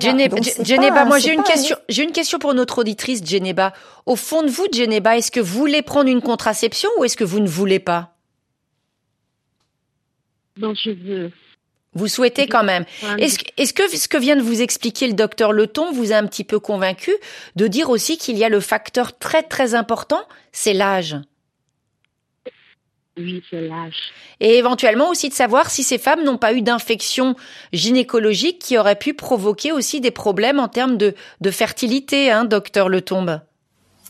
[0.00, 3.74] Voilà, moi j'ai une question, j'ai une question pour notre auditrice Geneba.
[4.06, 7.24] Au fond de vous, Geneba, est-ce que vous voulez prendre une contraception ou est-ce que
[7.24, 8.14] vous ne voulez pas?
[10.56, 11.32] Non, je veux.
[11.94, 12.86] Vous souhaitez quand même.
[13.18, 16.26] Est-ce est que ce que vient de vous expliquer le docteur Leton vous a un
[16.26, 17.12] petit peu convaincu
[17.56, 21.16] de dire aussi qu'il y a le facteur très très important, c'est l'âge?
[23.18, 24.12] Oui, c'est l'âge.
[24.40, 27.36] Et éventuellement aussi de savoir si ces femmes n'ont pas eu d'infection
[27.72, 32.88] gynécologique qui aurait pu provoquer aussi des problèmes en termes de, de fertilité, hein, docteur
[32.88, 33.40] Letombe.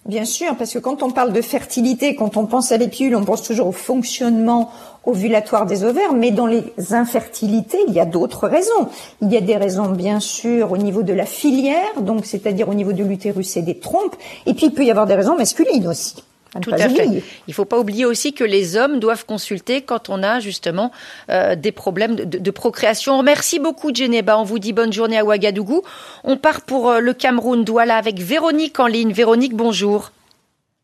[0.07, 3.15] Bien sûr, parce que quand on parle de fertilité, quand on pense à les pilules,
[3.15, 4.73] on pense toujours au fonctionnement
[5.05, 8.88] ovulatoire des ovaires, mais dans les infertilités, il y a d'autres raisons.
[9.21, 12.75] Il y a des raisons, bien sûr, au niveau de la filière, donc c'est-à-dire au
[12.75, 15.87] niveau de l'utérus et des trompes, et puis il peut y avoir des raisons masculines
[15.87, 16.17] aussi.
[16.61, 17.23] Tout à fait.
[17.49, 20.93] Il faut pas oublier aussi que les hommes doivent consulter quand on a justement
[21.31, 23.23] euh, des problèmes de, de, procréation.
[23.23, 24.38] Merci beaucoup, Geneba.
[24.38, 25.83] On vous dit bonne journée à Ouagadougou.
[26.25, 29.12] On part pour euh, le Cameroun, Douala, avec Véronique en ligne.
[29.12, 30.12] Véronique, bonjour.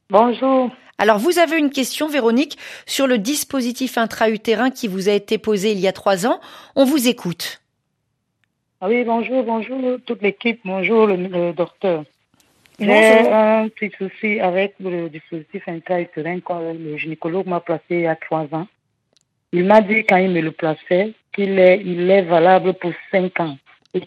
[0.09, 0.70] Bonjour.
[0.96, 5.72] Alors, vous avez une question, Véronique, sur le dispositif intra-utérin qui vous a été posé
[5.72, 6.40] il y a trois ans.
[6.76, 7.61] On vous écoute.
[8.81, 12.04] Ah oui, bonjour, bonjour toute l'équipe, bonjour le, le docteur.
[12.78, 18.06] J'ai un petit souci avec le dispositif intra-utérin quand le gynécologue m'a placé il y
[18.06, 18.68] a trois ans.
[19.52, 23.40] Il m'a dit quand il me le plaçait qu'il est, il est valable pour cinq
[23.40, 23.56] ans,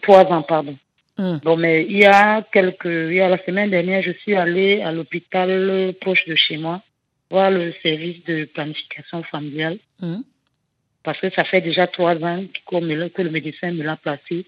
[0.00, 0.76] trois ans, pardon.
[1.18, 1.36] Hmm.
[1.44, 4.80] Bon, mais il y a quelques, il y a la semaine dernière, je suis allée
[4.80, 6.80] à l'hôpital proche de chez moi
[7.30, 10.22] voir le service de planification familiale Hmm.
[11.04, 14.44] parce que ça fait déjà trois ans que le médecin me l'a placé.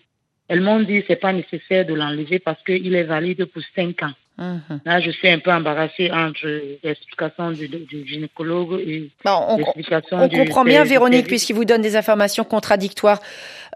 [0.48, 4.12] Elles m'ont dit c'est pas nécessaire de l'enlever parce qu'il est valide pour cinq ans.
[4.36, 4.80] Mhm.
[4.84, 6.46] Là, je suis un peu embarrassée entre
[6.82, 11.64] l'explication du, du gynécologue et Bon, on, l'explication on du comprend bien, Véronique, puisqu'il vous
[11.64, 13.20] donne des informations contradictoires.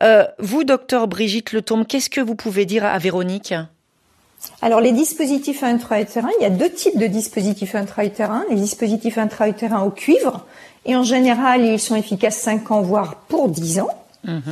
[0.02, 3.54] Euh, vous, docteur Brigitte Letombe, qu'est-ce que vous pouvez dire à Véronique?
[4.61, 8.44] Alors, les dispositifs intra-utérins, il y a deux types de dispositifs intra-utérins.
[8.50, 10.44] Les dispositifs intra-utérins au cuivre,
[10.87, 14.04] et en général, ils sont efficaces 5 ans, voire pour 10 ans.
[14.24, 14.42] Mhm.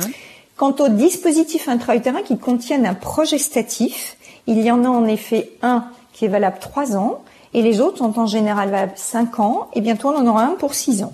[0.57, 4.17] Quant aux dispositifs intra-utérins qui contiennent un progestatif,
[4.47, 7.99] il y en a en effet un qui est valable 3 ans, et les autres
[7.99, 11.13] sont en général valables 5 ans, et bientôt on en aura un pour 6 ans.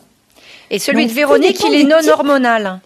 [0.69, 2.11] Et celui Donc, de Véronique, il est non type.
[2.11, 2.79] hormonal.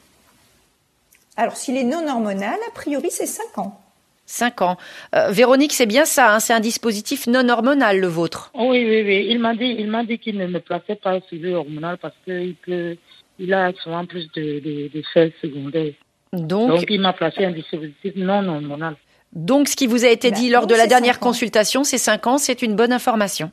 [1.38, 3.80] Alors, s'il est non hormonal, a priori, c'est 5 ans.
[4.26, 4.78] 5 ans.
[5.16, 8.50] Euh, Véronique, c'est bien ça, hein, c'est un dispositif non hormonal, le vôtre.
[8.56, 9.28] Oh oui, oui, oui.
[9.30, 12.16] Il m'a dit, il m'a dit qu'il ne me plaçait pas au suivi hormonal parce
[12.26, 12.98] qu'il peut,
[13.38, 15.94] il a souvent plus de, de, d'effets secondaires.
[16.34, 18.96] Donc, Donc, il m'a placé un dispositif non hormonal.
[19.34, 22.28] donc, ce qui vous a été Bah, dit lors de la dernière consultation, c'est 5
[22.28, 23.52] ans, c'est une bonne information.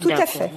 [0.00, 0.50] Tout à fait.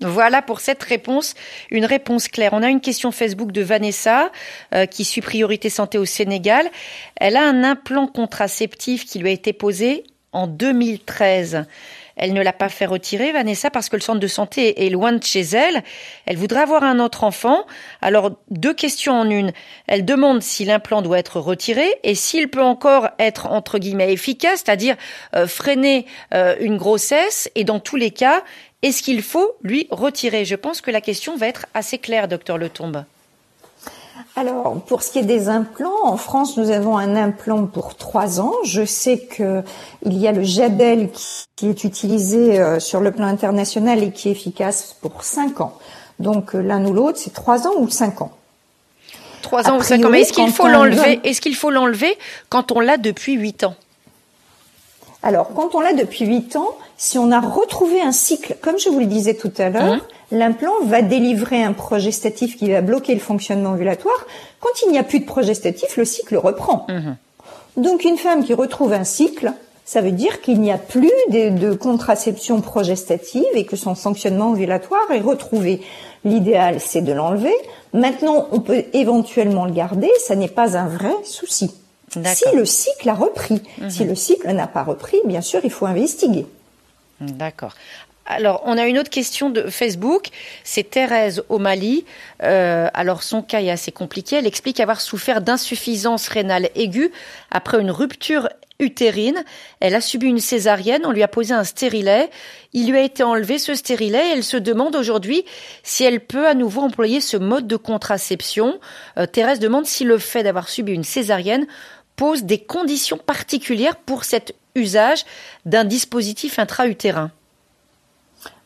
[0.00, 1.34] Voilà pour cette réponse,
[1.70, 2.52] une réponse claire.
[2.52, 4.30] On a une question Facebook de Vanessa
[4.74, 6.68] euh, qui suit Priorité Santé au Sénégal.
[7.16, 11.64] Elle a un implant contraceptif qui lui a été posé en 2013.
[12.16, 15.12] Elle ne l'a pas fait retirer, Vanessa, parce que le centre de santé est loin
[15.12, 15.82] de chez elle.
[16.26, 17.66] Elle voudrait avoir un autre enfant.
[18.00, 19.52] Alors, deux questions en une.
[19.86, 24.62] Elle demande si l'implant doit être retiré et s'il peut encore être, entre guillemets, efficace,
[24.64, 24.96] c'est-à-dire
[25.34, 27.50] euh, freiner euh, une grossesse.
[27.54, 28.42] Et dans tous les cas,
[28.82, 30.44] est-ce qu'il faut lui retirer?
[30.44, 33.04] Je pense que la question va être assez claire, docteur Letombe.
[34.36, 38.40] Alors, pour ce qui est des implants, en France, nous avons un implant pour trois
[38.40, 38.52] ans.
[38.64, 39.62] Je sais que
[40.04, 44.12] il y a le Jadel qui, qui est utilisé euh, sur le plan international et
[44.12, 45.76] qui est efficace pour cinq ans.
[46.20, 48.30] Donc, euh, l'un ou l'autre, c'est trois ans ou cinq ans.
[49.42, 50.10] Trois ans ou cinq ans.
[50.10, 52.16] Mais est-ce qu'il faut l'enlever donne- Est-ce qu'il faut l'enlever
[52.50, 53.74] quand on l'a depuis huit ans?
[55.22, 58.88] Alors, quand on l'a depuis 8 ans, si on a retrouvé un cycle, comme je
[58.88, 60.38] vous le disais tout à l'heure, Mmh.
[60.38, 64.26] l'implant va délivrer un progestatif qui va bloquer le fonctionnement ovulatoire.
[64.60, 66.86] Quand il n'y a plus de progestatif, le cycle reprend.
[67.76, 69.52] Donc, une femme qui retrouve un cycle,
[69.84, 74.52] ça veut dire qu'il n'y a plus de, de contraception progestative et que son fonctionnement
[74.52, 75.82] ovulatoire est retrouvé.
[76.24, 77.54] L'idéal, c'est de l'enlever.
[77.92, 80.08] Maintenant, on peut éventuellement le garder.
[80.26, 81.70] Ça n'est pas un vrai souci.
[82.24, 85.84] Si le cycle a repris, si le cycle n'a pas repris, bien sûr, il faut
[85.84, 86.46] investiguer.
[87.32, 87.74] D'accord.
[88.26, 90.28] Alors, on a une autre question de Facebook.
[90.62, 92.04] C'est Thérèse au Mali.
[92.42, 94.36] Euh, alors, son cas est assez compliqué.
[94.36, 97.12] Elle explique avoir souffert d'insuffisance rénale aiguë
[97.50, 98.48] après une rupture
[98.80, 99.44] utérine.
[99.80, 101.02] Elle a subi une césarienne.
[101.04, 102.30] On lui a posé un stérilet.
[102.72, 104.32] Il lui a été enlevé ce stérilet.
[104.32, 105.44] Elle se demande aujourd'hui
[105.82, 108.80] si elle peut à nouveau employer ce mode de contraception.
[109.18, 111.66] Euh, Thérèse demande si le fait d'avoir subi une césarienne
[112.16, 115.24] pose des conditions particulières pour cet usage
[115.64, 117.30] d'un dispositif intra-utérin.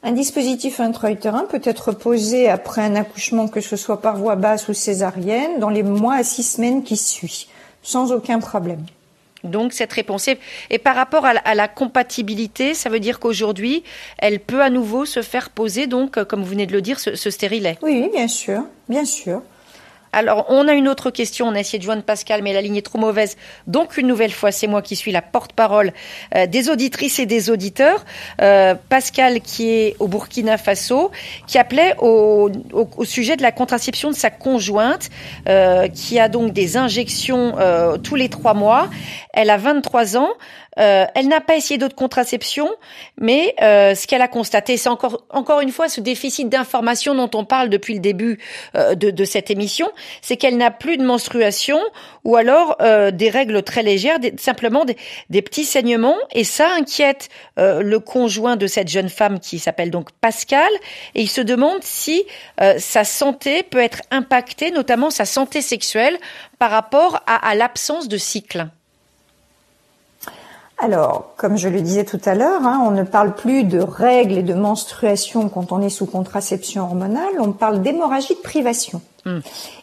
[0.03, 4.69] Un dispositif intra-utérin peut être posé après un accouchement, que ce soit par voie basse
[4.69, 7.47] ou césarienne, dans les mois à six semaines qui suivent,
[7.83, 8.85] sans aucun problème.
[9.45, 10.39] Donc cette réponse est...
[10.71, 13.83] Et par rapport à la, à la compatibilité, ça veut dire qu'aujourd'hui,
[14.19, 16.99] elle peut à nouveau se faire poser, donc, euh, comme vous venez de le dire,
[16.99, 17.79] ce, ce stérilet.
[17.83, 19.43] Oui, oui, bien sûr, bien sûr.
[20.13, 21.47] Alors, on a une autre question.
[21.47, 23.37] On a essayé de joindre Pascal, mais la ligne est trop mauvaise.
[23.67, 25.93] Donc, une nouvelle fois, c'est moi qui suis la porte-parole
[26.35, 28.05] euh, des auditrices et des auditeurs.
[28.41, 31.11] Euh, Pascal, qui est au Burkina Faso,
[31.47, 32.51] qui appelait au,
[33.05, 35.11] sujet de la contraception de sa conjointe,
[35.49, 38.89] euh, qui a donc des injections euh, tous les trois mois.
[39.33, 40.31] Elle a 23 ans.
[40.79, 42.71] Euh, elle n'a pas essayé d'autres contraceptions,
[43.21, 47.31] mais euh, ce qu'elle a constaté, c'est encore encore une fois ce déficit d'information dont
[47.35, 48.39] on parle depuis le début
[48.77, 49.91] euh, de, de, cette émission,
[50.23, 51.81] c'est qu'elle n'a plus de menstruation
[52.25, 54.97] ou alors euh, des règles très légères, des, simplement des,
[55.31, 59.91] des, petits saignements, et ça inquiète euh, le conjoint de cette jeune femme qui s'appelle
[59.91, 60.71] donc Pascal,
[61.15, 62.25] et il se demande si
[62.61, 66.19] euh, sa santé peut être impactée, notamment sa santé sexuelle,
[66.59, 68.69] par rapport à, à l'absence de cycle.
[70.81, 74.39] Alors, comme je le disais tout à l'heure, hein, on ne parle plus de règles
[74.39, 79.01] et de menstruation quand on est sous contraception hormonale, on parle d'hémorragie de privation.
[79.25, 79.39] Mm.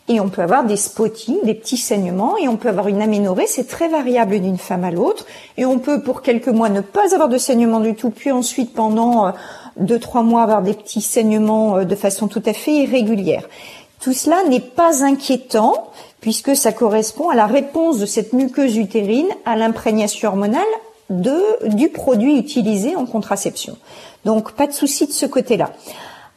[0.08, 3.46] Et on peut avoir des spotting, des petits saignements, et on peut avoir une aménorrhée,
[3.46, 5.26] c'est très variable d'une femme à l'autre,
[5.58, 8.74] et on peut pour quelques mois ne pas avoir de saignement du tout, puis ensuite
[8.74, 9.32] pendant euh,
[9.76, 13.44] deux, trois mois avoir des petits saignements euh, de façon tout à fait irrégulière.
[14.00, 19.28] Tout cela n'est pas inquiétant, puisque ça correspond à la réponse de cette muqueuse utérine
[19.46, 20.64] à l'imprégnation hormonale
[21.10, 23.78] de, du produit utilisé en contraception.
[24.26, 25.72] Donc pas de souci de ce côté-là.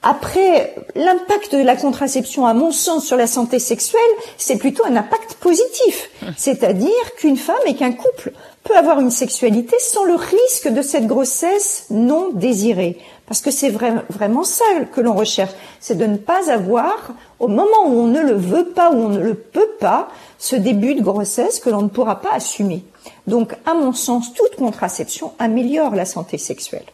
[0.03, 4.01] Après, l'impact de la contraception, à mon sens, sur la santé sexuelle,
[4.37, 6.11] c'est plutôt un impact positif.
[6.37, 11.07] C'est-à-dire qu'une femme et qu'un couple peut avoir une sexualité sans le risque de cette
[11.07, 12.99] grossesse non désirée.
[13.27, 15.53] Parce que c'est vrai, vraiment ça que l'on recherche.
[15.81, 19.09] C'est de ne pas avoir, au moment où on ne le veut pas, où on
[19.09, 22.85] ne le peut pas, ce début de grossesse que l'on ne pourra pas assumer.
[23.27, 26.87] Donc, à mon sens, toute contraception améliore la santé sexuelle.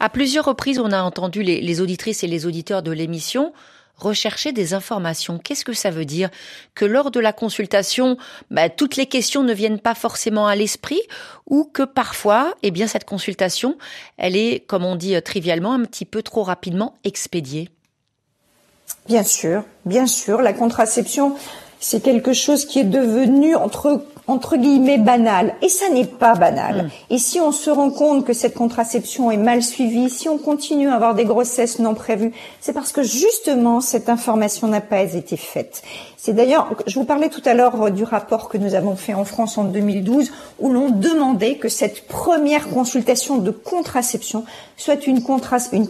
[0.00, 3.52] À plusieurs reprises, on a entendu les, les auditrices et les auditeurs de l'émission
[4.02, 5.38] rechercher des informations.
[5.38, 6.28] Qu'est-ce que ça veut dire?
[6.74, 8.16] Que lors de la consultation,
[8.50, 11.00] bah, toutes les questions ne viennent pas forcément à l'esprit
[11.46, 13.78] ou que parfois, eh bien, cette consultation,
[14.16, 17.70] elle est, comme on dit trivialement, un petit peu trop rapidement expédiée?
[19.06, 20.42] Bien sûr, bien sûr.
[20.42, 21.36] La contraception,
[21.80, 26.84] c'est quelque chose qui est devenu entre entre guillemets banal et ça n'est pas banal.
[26.84, 26.90] Mmh.
[27.10, 30.88] Et si on se rend compte que cette contraception est mal suivie, si on continue
[30.88, 35.36] à avoir des grossesses non prévues, c'est parce que justement cette information n'a pas été
[35.36, 35.82] faite.
[36.16, 39.24] C'est d'ailleurs, je vous parlais tout à l'heure du rapport que nous avons fait en
[39.24, 40.30] France en 2012
[40.60, 44.44] où l'on demandait que cette première consultation de contraception
[44.76, 45.20] soit une,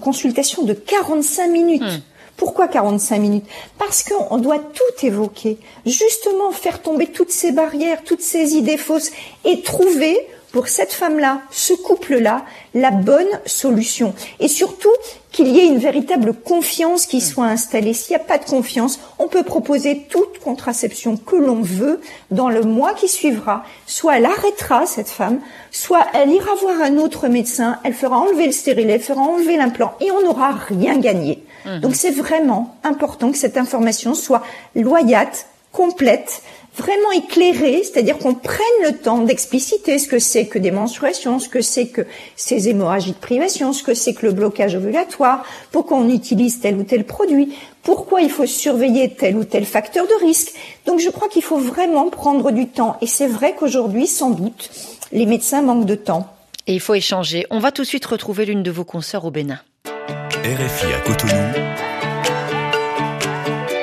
[0.00, 1.82] consultation de 45 minutes.
[1.82, 2.11] Mmh.
[2.36, 3.46] Pourquoi 45 minutes?
[3.78, 9.12] Parce qu'on doit tout évoquer, justement faire tomber toutes ces barrières, toutes ces idées fausses
[9.44, 10.18] et trouver
[10.52, 14.14] pour cette femme-là, ce couple-là, la bonne solution.
[14.38, 14.90] Et surtout,
[15.32, 17.94] qu'il y ait une véritable confiance qui soit installée.
[17.94, 22.50] S'il n'y a pas de confiance, on peut proposer toute contraception que l'on veut dans
[22.50, 23.64] le mois qui suivra.
[23.86, 28.46] Soit elle arrêtera, cette femme, soit elle ira voir un autre médecin, elle fera enlever
[28.46, 31.42] le stérilet, elle fera enlever l'implant et on n'aura rien gagné.
[31.64, 31.80] Mmh.
[31.80, 34.42] Donc c'est vraiment important que cette information soit
[34.74, 35.28] loyale,
[35.72, 36.42] complète,
[36.76, 41.48] vraiment éclairée, c'est-à-dire qu'on prenne le temps d'expliciter ce que c'est que des menstruations, ce
[41.48, 42.02] que c'est que
[42.36, 46.76] ces hémorragies de privation, ce que c'est que le blocage ovulatoire, pourquoi on utilise tel
[46.76, 50.52] ou tel produit, pourquoi il faut surveiller tel ou tel facteur de risque.
[50.86, 52.96] Donc je crois qu'il faut vraiment prendre du temps.
[53.02, 54.70] Et c'est vrai qu'aujourd'hui, sans doute,
[55.12, 56.28] les médecins manquent de temps.
[56.66, 57.44] Et il faut échanger.
[57.50, 59.60] On va tout de suite retrouver l'une de vos consoeurs au Bénin.
[60.44, 61.32] RFI à Cotonou,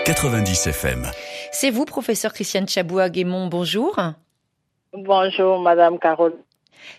[0.03, 1.07] 90 FM.
[1.53, 3.97] C'est vous, professeur Christiane Chaboua-Guémon, bonjour.
[4.91, 6.34] Bonjour, Madame Carole.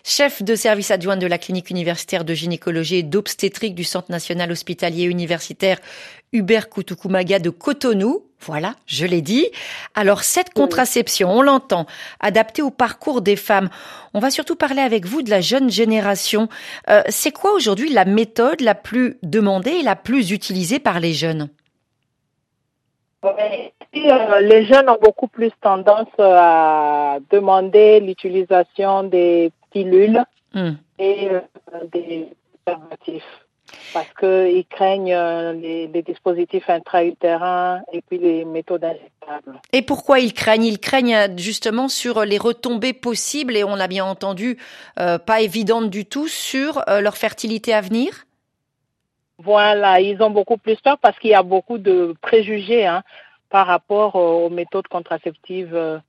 [0.03, 4.51] Chef de service adjoint de la clinique universitaire de gynécologie et d'obstétrique du Centre national
[4.51, 5.77] hospitalier universitaire
[6.33, 8.30] Hubert Kutukumaga de Cotonou.
[8.41, 9.47] Voilà, je l'ai dit.
[9.95, 11.85] Alors, cette contraception, on l'entend,
[12.19, 13.69] adaptée au parcours des femmes.
[14.13, 16.49] On va surtout parler avec vous de la jeune génération.
[16.89, 21.13] Euh, c'est quoi aujourd'hui la méthode la plus demandée et la plus utilisée par les
[21.13, 21.49] jeunes?
[23.23, 30.23] Euh, les jeunes ont beaucoup plus tendance à demander l'utilisation des pilules
[30.53, 30.71] Hmm.
[30.99, 31.39] et euh,
[31.93, 32.27] des
[32.65, 33.40] préservatifs
[33.93, 39.59] parce qu'ils craignent euh, les, les dispositifs intra-utérins et puis les méthodes injectables.
[39.73, 40.65] Et pourquoi ils craignent?
[40.65, 44.57] Ils craignent euh, justement sur les retombées possibles, et on l'a bien entendu,
[44.99, 48.25] euh, pas évidentes du tout, sur euh, leur fertilité à venir?
[49.37, 53.03] Voilà, ils ont beaucoup plus peur parce qu'il y a beaucoup de préjugés hein,
[53.49, 56.01] par rapport euh, aux méthodes contraceptives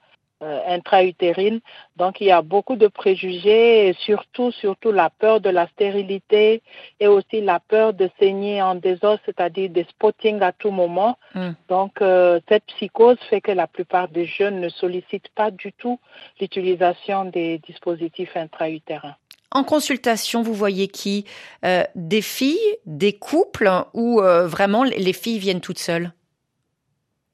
[0.42, 1.60] euh, intra-utérines.
[1.96, 6.62] Donc il y a beaucoup de préjugés et surtout, surtout la peur de la stérilité
[7.00, 11.16] et aussi la peur de saigner en désordre, c'est-à-dire des spotting à tout moment.
[11.34, 11.50] Mm.
[11.68, 15.98] Donc euh, cette psychose fait que la plupart des jeunes ne sollicitent pas du tout
[16.40, 19.16] l'utilisation des dispositifs intra-utérins.
[19.54, 21.26] En consultation, vous voyez qui?
[21.64, 26.12] Euh, Des filles, des couples, ou euh, vraiment les filles viennent toutes seules?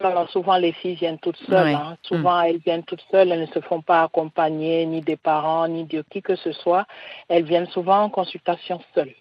[0.01, 1.75] Alors, souvent, les filles viennent toutes seules.
[1.75, 1.97] Hein.
[2.03, 3.33] Souvent, elles viennent toutes seules.
[3.33, 6.87] Elles ne se font pas accompagner ni des parents, ni de qui que ce soit.
[7.29, 9.15] Elles viennent souvent en consultation seules.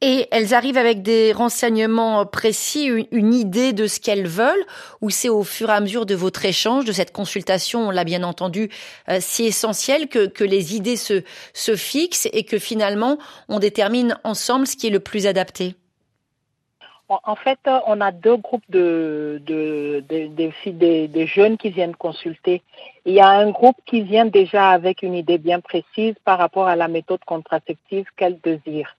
[0.00, 4.66] Et elles arrivent avec des renseignements précis, une, une idée de ce qu'elles veulent,
[5.00, 8.04] ou c'est au fur et à mesure de votre échange, de cette consultation, on l'a
[8.04, 8.70] bien entendu,
[9.08, 11.22] euh, si essentiel que, que les idées se,
[11.52, 13.16] se fixent et que finalement
[13.48, 15.76] on détermine ensemble ce qui est le plus adapté?
[17.08, 21.58] En fait, euh, on a deux groupes de, de, de- de filles- des, des jeunes
[21.58, 22.62] qui viennent consulter.
[23.04, 26.66] Il y a un groupe qui vient déjà avec une idée bien précise par rapport
[26.66, 28.96] à la méthode contraceptive qu'elles désirent.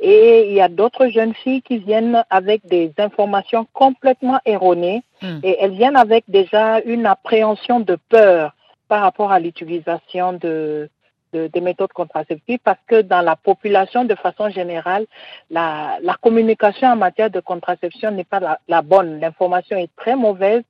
[0.00, 5.38] Et il y a d'autres jeunes filles qui viennent avec des informations complètement erronées Hmm.
[5.44, 8.54] et elles viennent avec déjà une appréhension de peur
[8.88, 10.88] par rapport à l'utilisation de,
[11.32, 15.06] de- des méthodes contraceptives parce que dans la population, de façon générale,
[15.50, 19.20] la, la communication en matière de contraception n'est pas la, bonne.
[19.20, 20.62] L'information est très mauvaise,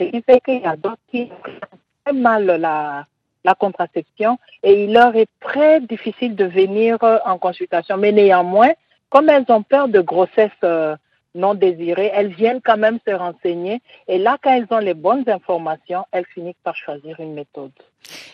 [0.00, 1.30] ce qui fait qu'il y a d'autres qui
[2.04, 3.06] très mal la,
[3.44, 7.96] la contraception et il leur est très difficile de venir en consultation.
[7.96, 8.72] Mais néanmoins,
[9.08, 10.96] comme elles ont peur de grossesse euh,
[11.34, 15.24] non désirée, elles viennent quand même se renseigner et là, quand elles ont les bonnes
[15.28, 17.72] informations, elles finissent par choisir une méthode.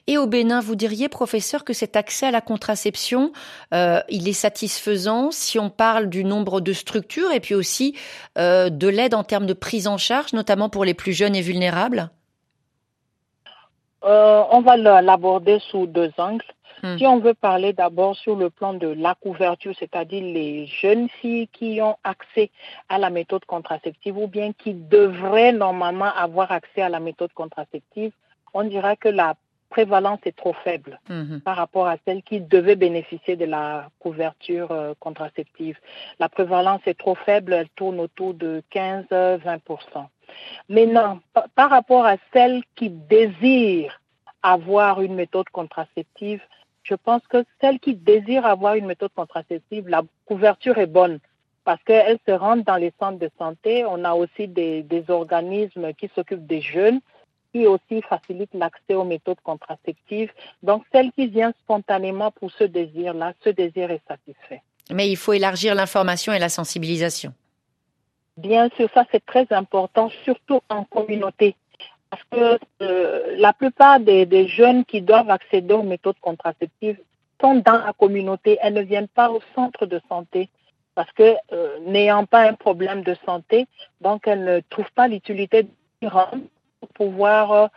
[0.06, 3.32] Et au Bénin, vous diriez, professeur, que cet accès à la contraception,
[3.74, 7.96] euh, il est satisfaisant si on parle du nombre de structures et puis aussi
[8.38, 11.42] euh, de l'aide en termes de prise en charge, notamment pour les plus jeunes et
[11.42, 12.10] vulnérables?
[14.04, 16.44] Euh, on va l'aborder sous deux angles.
[16.82, 16.98] Hmm.
[16.98, 21.48] Si on veut parler d'abord sur le plan de la couverture, c'est-à-dire les jeunes filles
[21.48, 22.50] qui ont accès
[22.88, 28.12] à la méthode contraceptive ou bien qui devraient normalement avoir accès à la méthode contraceptive,
[28.54, 29.34] on dira que la
[29.68, 31.40] prévalence est trop faible Mhm.
[31.40, 35.76] par rapport à celles qui devaient bénéficier de la couverture euh, contraceptive.
[36.20, 40.08] La prévalence est trop faible, elle tourne autour de 15-20%.
[40.68, 44.00] Maintenant, pa- par rapport à celles qui désirent
[44.42, 46.40] avoir une méthode contraceptive,
[46.88, 51.18] je pense que celles qui désirent avoir une méthode contraceptive, la couverture est bonne
[51.64, 53.84] parce qu'elles se rendent dans les centres de santé.
[53.84, 57.00] On a aussi des, des organismes qui s'occupent des jeunes
[57.52, 60.30] qui aussi facilitent l'accès aux méthodes contraceptives.
[60.62, 64.62] Donc, celle qui vient spontanément pour ce désir-là, ce désir est satisfait.
[64.90, 67.32] Mais il faut élargir l'information et la sensibilisation.
[68.36, 71.56] Bien sûr, ça c'est très important, surtout en communauté.
[72.10, 76.98] Parce que euh, la plupart des, jeunes qui doivent accéder aux méthodes contraceptives
[77.40, 78.58] sont dans la communauté.
[78.62, 80.48] Elles ne viennent pas au centre de santé.
[80.94, 83.66] Parce que euh, n'ayant pas un problème de santé,
[84.00, 85.66] donc elles ne trouvent pas l'utilité
[86.00, 87.70] pour pouvoir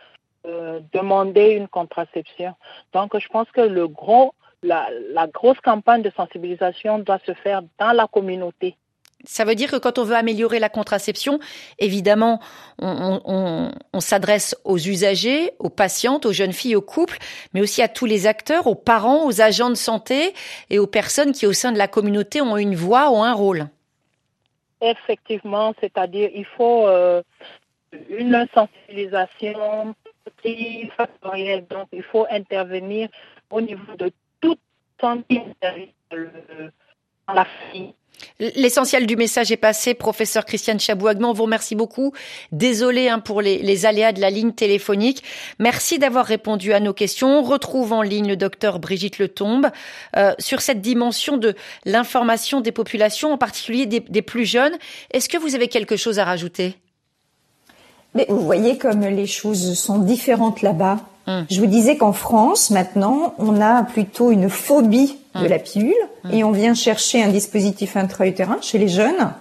[0.46, 2.54] euh, demander une contraception.
[2.94, 7.92] Donc je pense que le gros, la grosse campagne de sensibilisation doit se faire dans
[7.92, 8.76] la communauté.
[9.24, 11.38] Ça veut dire que quand on veut améliorer la contraception,
[11.78, 12.40] évidemment,
[12.78, 17.18] on, s'adresse aux usagers, aux patientes, aux jeunes filles, aux couples,
[17.52, 20.34] mais aussi à tous les acteurs, aux parents, aux agents de santé
[20.70, 23.68] et aux personnes qui, au sein de la communauté, ont une voix, ont un rôle.
[24.80, 27.22] Effectivement, c'est-à-dire il faut euh,
[28.08, 29.94] une sensibilisation
[30.96, 31.66] factorielle.
[31.68, 33.08] Donc, il faut intervenir
[33.50, 34.10] au niveau de
[34.40, 34.60] toutes
[35.00, 35.42] sentir
[37.26, 37.94] dans la famille.
[38.38, 41.30] L'essentiel du message est passé, professeur Christiane Chabouagman.
[41.30, 42.12] On vous remercie beaucoup.
[42.52, 45.22] Désolé hein, pour les, les, aléas de la ligne téléphonique.
[45.58, 47.40] Merci d'avoir répondu à nos questions.
[47.40, 49.68] On retrouve en ligne le docteur Brigitte Letombe
[50.16, 51.54] euh, sur cette dimension de
[51.84, 54.76] l'information des populations, en particulier des, des plus jeunes.
[55.10, 56.76] Est-ce que vous avez quelque chose à rajouter?
[58.14, 60.98] Mais Vous voyez comme les choses sont différentes là-bas.
[61.26, 61.46] Hum.
[61.50, 65.94] Je vous disais qu'en France, maintenant, on a plutôt une phobie de la pilule
[66.32, 69.32] et on vient chercher un dispositif intra-utérin chez les jeunes.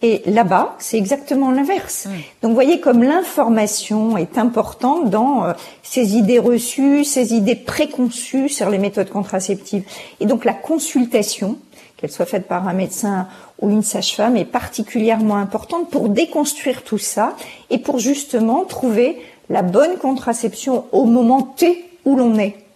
[0.00, 2.06] Et là-bas, c'est exactement l'inverse.
[2.40, 5.52] Donc, vous voyez comme l'information est importante dans euh,
[5.82, 9.82] ces idées reçues, ces idées préconçues sur les méthodes contraceptives.
[10.20, 11.58] Et donc, la consultation,
[11.96, 13.26] qu'elle soit faite par un médecin
[13.60, 17.34] ou une sage-femme, est particulièrement importante pour déconstruire tout ça
[17.68, 22.67] et pour justement trouver la bonne contraception au moment T où l'on est.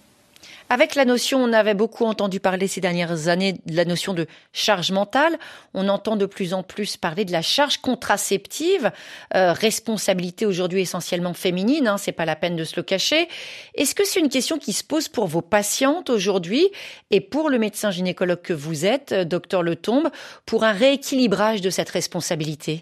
[0.72, 4.26] Avec la notion, on avait beaucoup entendu parler ces dernières années de la notion de
[4.54, 5.38] charge mentale.
[5.74, 8.90] On entend de plus en plus parler de la charge contraceptive,
[9.34, 11.88] euh, responsabilité aujourd'hui essentiellement féminine.
[11.88, 13.28] Hein, c'est pas la peine de se le cacher.
[13.74, 16.70] Est-ce que c'est une question qui se pose pour vos patientes aujourd'hui
[17.10, 20.08] et pour le médecin gynécologue que vous êtes, euh, docteur Letombe,
[20.46, 22.80] pour un rééquilibrage de cette responsabilité?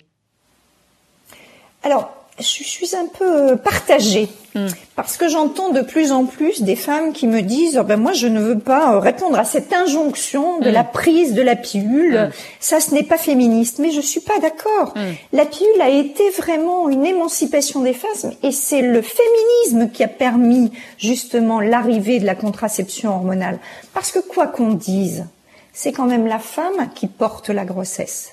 [1.82, 4.66] Alors, je suis un peu partagée hmm.
[4.96, 8.12] parce que j'entends de plus en plus des femmes qui me disent oh ben moi
[8.12, 10.72] je ne veux pas euh, répondre à cette injonction de hmm.
[10.72, 12.30] la prise de la pilule hmm.
[12.58, 14.94] ça ce n'est pas féministe mais je suis pas d'accord
[15.32, 20.08] la pilule a été vraiment une émancipation des femmes et c'est le féminisme qui a
[20.08, 23.58] permis justement l'arrivée de la contraception hormonale
[23.94, 25.26] parce que quoi qu'on dise
[25.72, 28.32] c'est quand même la femme qui porte la grossesse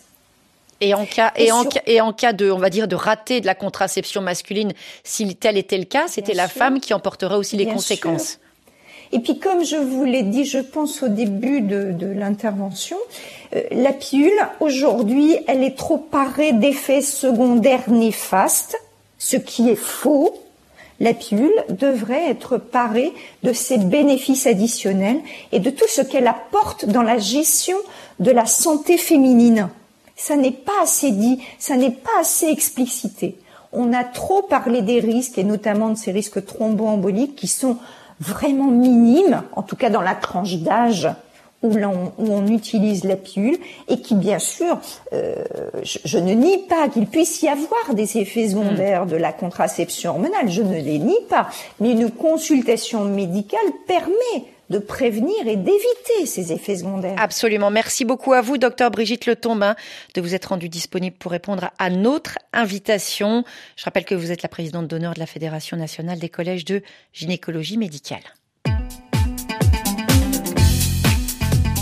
[0.81, 3.45] et en cas et, en, et en cas de on va dire de raté de
[3.45, 4.73] la contraception masculine,
[5.03, 8.39] si tel était le cas, c'était la femme qui emporterait aussi les conséquences.
[9.11, 12.97] Et puis comme je vous l'ai dit, je pense au début de, de l'intervention,
[13.55, 18.77] euh, la pilule aujourd'hui, elle est trop parée d'effets secondaires néfastes,
[19.17, 20.33] ce qui est faux.
[20.99, 23.13] La pilule devrait être parée
[23.43, 25.19] de ses bénéfices additionnels
[25.51, 27.77] et de tout ce qu'elle apporte dans la gestion
[28.19, 29.69] de la santé féminine
[30.17, 33.37] ça n'est pas assez dit, ça n'est pas assez explicité.
[33.71, 37.77] On a trop parlé des risques et notamment de ces risques thromboemboliques qui sont
[38.19, 41.07] vraiment minimes, en tout cas dans la tranche d'âge
[41.63, 41.73] où,
[42.19, 43.57] on, utilise la pilule
[43.87, 44.79] et qui, bien sûr,
[45.13, 45.35] euh,
[45.83, 50.49] je, ne nie pas qu'il puisse y avoir des effets secondaires de la contraception hormonale,
[50.49, 51.49] je ne les nie pas,
[51.79, 57.15] mais une consultation médicale permet de prévenir et d'éviter ces effets secondaires.
[57.17, 57.69] Absolument.
[57.71, 59.75] Merci beaucoup à vous, docteur Brigitte Letombin,
[60.13, 63.43] de vous être rendue disponible pour répondre à notre invitation.
[63.75, 66.81] Je rappelle que vous êtes la présidente d'honneur de la Fédération nationale des collèges de
[67.13, 68.23] gynécologie médicale.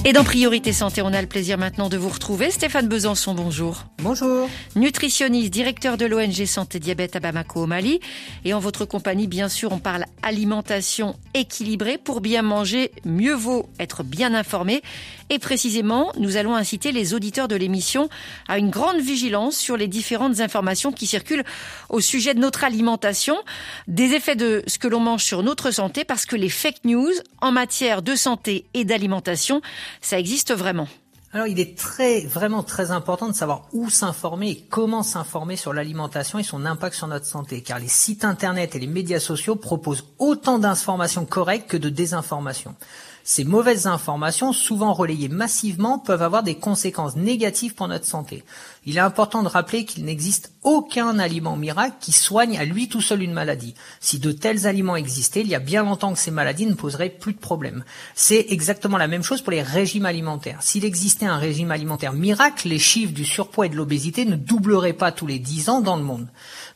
[0.08, 2.52] Et dans Priorité Santé, on a le plaisir maintenant de vous retrouver.
[2.52, 3.86] Stéphane Besançon, bonjour.
[4.04, 4.48] Bonjour.
[4.76, 8.00] Nutritionniste, directeur de l'ONG Santé Diabète à Bamako au Mali.
[8.44, 11.98] Et en votre compagnie, bien sûr, on parle alimentation équilibrée.
[11.98, 14.84] Pour bien manger, mieux vaut être bien informé.
[15.32, 18.08] Et précisément, nous allons inciter les auditeurs de l'émission
[18.48, 21.44] à une grande vigilance sur les différentes informations qui circulent
[21.90, 23.38] au sujet de notre alimentation,
[23.88, 27.12] des effets de ce que l'on mange sur notre santé, parce que les fake news
[27.42, 29.64] en matière de santé et d'alimentation
[30.02, 30.88] ça existe vraiment
[31.34, 35.74] alors, il est très, vraiment très important de savoir où s'informer et comment s'informer sur
[35.74, 39.58] l'alimentation et son impact sur notre santé, car les sites internet et les médias sociaux
[39.58, 42.74] proposent autant d'informations correctes que de désinformations.
[43.28, 48.44] Ces mauvaises informations, souvent relayées massivement, peuvent avoir des conséquences négatives pour notre santé.
[48.86, 53.02] Il est important de rappeler qu'il n'existe aucun aliment miracle qui soigne à lui tout
[53.02, 53.74] seul une maladie.
[54.00, 57.10] Si de tels aliments existaient, il y a bien longtemps que ces maladies ne poseraient
[57.10, 57.84] plus de problème.
[58.14, 60.62] C'est exactement la même chose pour les régimes alimentaires.
[60.62, 64.94] S'il existait un régime alimentaire miracle, les chiffres du surpoids et de l'obésité ne doubleraient
[64.94, 66.28] pas tous les dix ans dans le monde.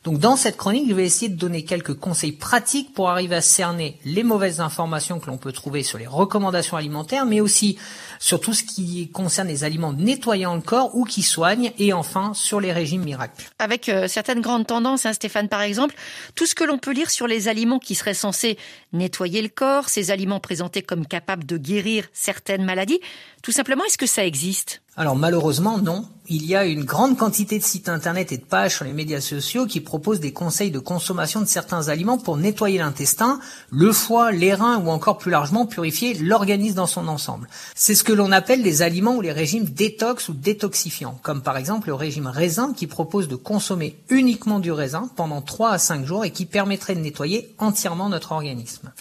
[0.02, 3.42] Donc dans cette chronique, je vais essayer de donner quelques conseils pratiques pour arriver à
[3.42, 7.78] cerner les mauvaises informations que l'on peut trouver sur les recommandations alimentaires, mais aussi
[8.18, 12.32] sur tout ce qui concerne les aliments nettoyant le corps ou qui soignent, et enfin
[12.32, 13.50] sur les régimes miracles.
[13.58, 15.94] Avec euh, certaines grandes tendances, hein, Stéphane par exemple,
[16.34, 18.56] tout ce que l'on peut lire sur les aliments qui seraient censés
[18.94, 23.00] nettoyer le corps, ces aliments présentés comme capables de guérir certaines maladies,
[23.42, 24.80] tout simplement, est-ce que ça existe?
[24.96, 26.04] Alors malheureusement non.
[26.32, 29.20] Il y a une grande quantité de sites internet et de pages sur les médias
[29.20, 34.30] sociaux qui proposent des conseils de consommation de certains aliments pour nettoyer l'intestin, le foie,
[34.30, 37.48] les reins ou encore plus largement purifier l'organisme dans son ensemble.
[37.74, 41.56] C'est ce que l'on appelle les aliments ou les régimes détox ou détoxifiants, comme par
[41.56, 46.04] exemple le régime raisin qui propose de consommer uniquement du raisin pendant 3 à 5
[46.04, 48.92] jours et qui permettrait de nettoyer entièrement notre organisme.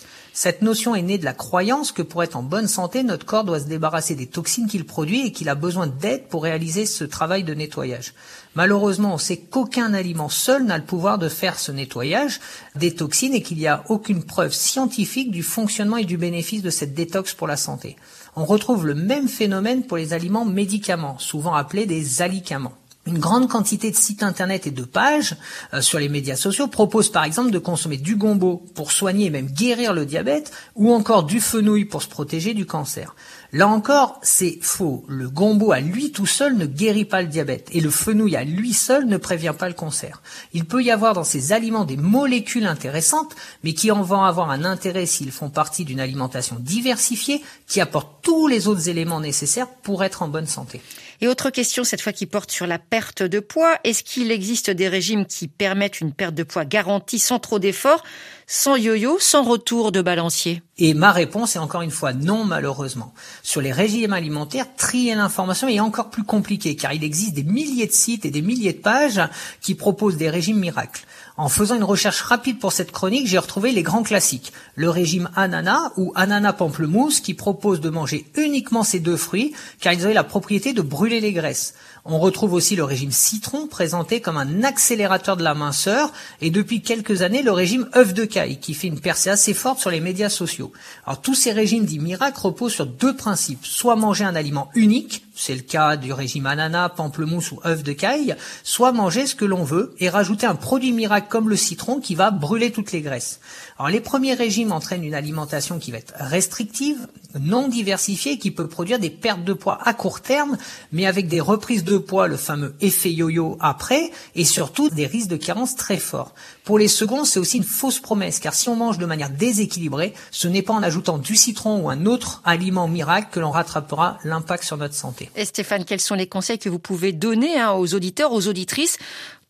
[0.41, 3.43] Cette notion est née de la croyance que pour être en bonne santé, notre corps
[3.43, 7.03] doit se débarrasser des toxines qu'il produit et qu'il a besoin d'aide pour réaliser ce
[7.03, 8.13] travail de nettoyage.
[8.55, 12.39] Malheureusement, on sait qu'aucun aliment seul n'a le pouvoir de faire ce nettoyage
[12.77, 16.69] des toxines et qu'il n'y a aucune preuve scientifique du fonctionnement et du bénéfice de
[16.69, 17.97] cette détox pour la santé.
[18.37, 22.78] On retrouve le même phénomène pour les aliments médicaments, souvent appelés des alicaments.
[23.05, 25.35] Une grande quantité de sites internet et de pages
[25.73, 29.29] euh, sur les médias sociaux proposent par exemple de consommer du gombo pour soigner et
[29.29, 33.15] même guérir le diabète ou encore du fenouil pour se protéger du cancer.
[33.51, 35.03] Là encore, c'est faux.
[35.07, 38.43] Le gombo à lui tout seul ne guérit pas le diabète et le fenouil à
[38.43, 40.21] lui seul ne prévient pas le cancer.
[40.53, 44.51] Il peut y avoir dans ces aliments des molécules intéressantes, mais qui en vont avoir
[44.51, 49.67] un intérêt s'ils font partie d'une alimentation diversifiée qui apporte tous les autres éléments nécessaires
[49.67, 50.79] pour être en bonne santé.
[51.21, 53.77] Et autre question, cette fois qui porte sur la perte de poids.
[53.83, 58.03] Est-ce qu'il existe des régimes qui permettent une perte de poids garantie sans trop d'efforts,
[58.47, 60.61] sans yo-yo, sans retour de balancier?
[60.77, 63.13] Et ma réponse est encore une fois non, malheureusement.
[63.49, 67.87] Sur les régimes alimentaires, trier l'information est encore plus compliqué, car il existe des milliers
[67.87, 69.19] de sites et des milliers de pages
[69.59, 71.03] qui proposent des régimes miracles.
[71.35, 74.53] En faisant une recherche rapide pour cette chronique, j'ai retrouvé les grands classiques.
[74.75, 79.93] Le régime ananas ou ananas pamplemousse qui propose de manger uniquement ces deux fruits car
[79.93, 81.73] ils ont la propriété de brûler les graisses.
[82.05, 86.81] On retrouve aussi le régime citron présenté comme un accélérateur de la minceur et depuis
[86.81, 89.99] quelques années le régime œuf de caille qui fait une percée assez forte sur les
[89.99, 90.71] médias sociaux.
[91.05, 93.65] Alors tous ces régimes dits miracles reposent sur deux principes.
[93.65, 97.93] Soit manger un aliment unique, c'est le cas du régime ananas, pamplemousse ou œuf de
[97.93, 101.99] caille, soit manger ce que l'on veut et rajouter un produit miracle comme le citron
[101.99, 103.39] qui va brûler toutes les graisses.
[103.79, 107.07] Alors les premiers régimes entraînent une alimentation qui va être restrictive,
[107.39, 110.57] non diversifiée, qui peut produire des pertes de poids à court terme,
[110.91, 115.29] mais avec des reprises de poids, le fameux effet yo-yo après, et surtout des risques
[115.29, 116.33] de carence très forts.
[116.65, 120.13] Pour les seconds, c'est aussi une fausse promesse, car si on mange de manière déséquilibrée,
[120.29, 124.17] ce n'est pas en ajoutant du citron ou un autre aliment miracle que l'on rattrapera
[124.25, 125.29] l'impact sur notre santé.
[125.37, 128.97] Et Stéphane, quels sont les conseils que vous pouvez donner hein, aux auditeurs, aux auditrices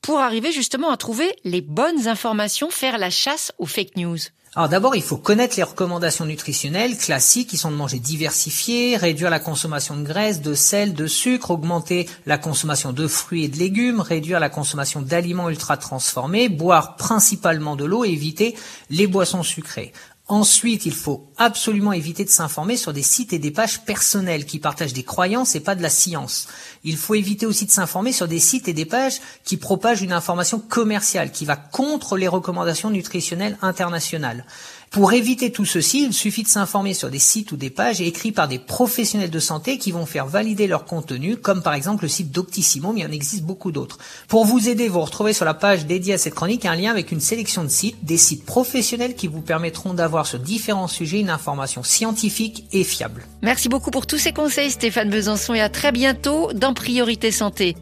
[0.02, 4.18] pour arriver justement à trouver les bonnes informations, faire la chasse aux fake news
[4.56, 9.30] alors d'abord, il faut connaître les recommandations nutritionnelles classiques qui sont de manger diversifié, réduire
[9.30, 13.58] la consommation de graisse, de sel, de sucre, augmenter la consommation de fruits et de
[13.58, 18.56] légumes, réduire la consommation d'aliments ultra transformés, boire principalement de l'eau et éviter
[18.90, 19.94] les boissons sucrées.
[20.30, 24.60] Ensuite, il faut absolument éviter de s'informer sur des sites et des pages personnelles qui
[24.60, 26.48] partagent des croyances et pas de la science.
[26.84, 30.14] Il faut éviter aussi de s'informer sur des sites et des pages qui propagent une
[30.14, 34.46] information commerciale qui va contre les recommandations nutritionnelles internationales.
[34.92, 38.32] Pour éviter tout ceci, il suffit de s'informer sur des sites ou des pages écrits
[38.32, 42.10] par des professionnels de santé qui vont faire valider leur contenu, comme par exemple le
[42.10, 44.00] site Doctissimo, mais il en existe beaucoup d'autres.
[44.28, 47.12] Pour vous aider, vous retrouvez sur la page dédiée à cette chronique un lien avec
[47.12, 51.30] une sélection de sites, des sites professionnels qui vous permettront d'avoir sur différents sujets une
[51.30, 53.28] information scientifique et fiable.
[53.44, 57.76] Merci beaucoup pour tous ces conseils Stéphane Besançon et à très bientôt dans Priorité Santé.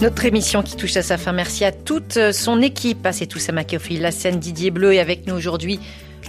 [0.00, 1.32] Notre émission qui touche à sa fin.
[1.32, 3.00] Merci à toute son équipe.
[3.04, 5.80] Ah, c'est tout ça, La scène Didier Bleu est avec nous aujourd'hui.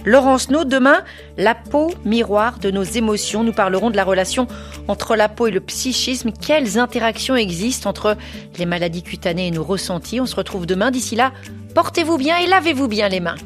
[0.04, 1.04] Laurence No, demain,
[1.36, 3.44] la peau, miroir de nos émotions.
[3.44, 4.48] Nous parlerons de la relation
[4.88, 6.32] entre la peau et le psychisme.
[6.32, 8.16] Quelles interactions existent entre
[8.58, 10.20] les maladies cutanées et nos ressentis?
[10.20, 10.90] On se retrouve demain.
[10.90, 11.32] D'ici là,
[11.74, 13.36] portez-vous bien et lavez-vous bien les mains.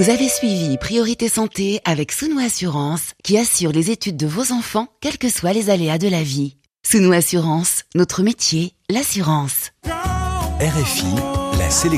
[0.00, 4.88] Vous avez suivi Priorité Santé avec Sounou Assurance qui assure les études de vos enfants,
[5.02, 6.56] quels que soient les aléas de la vie.
[6.82, 9.72] Sounou Assurance, notre métier, l'assurance.
[10.58, 11.04] RFI,
[11.58, 11.90] la sélection.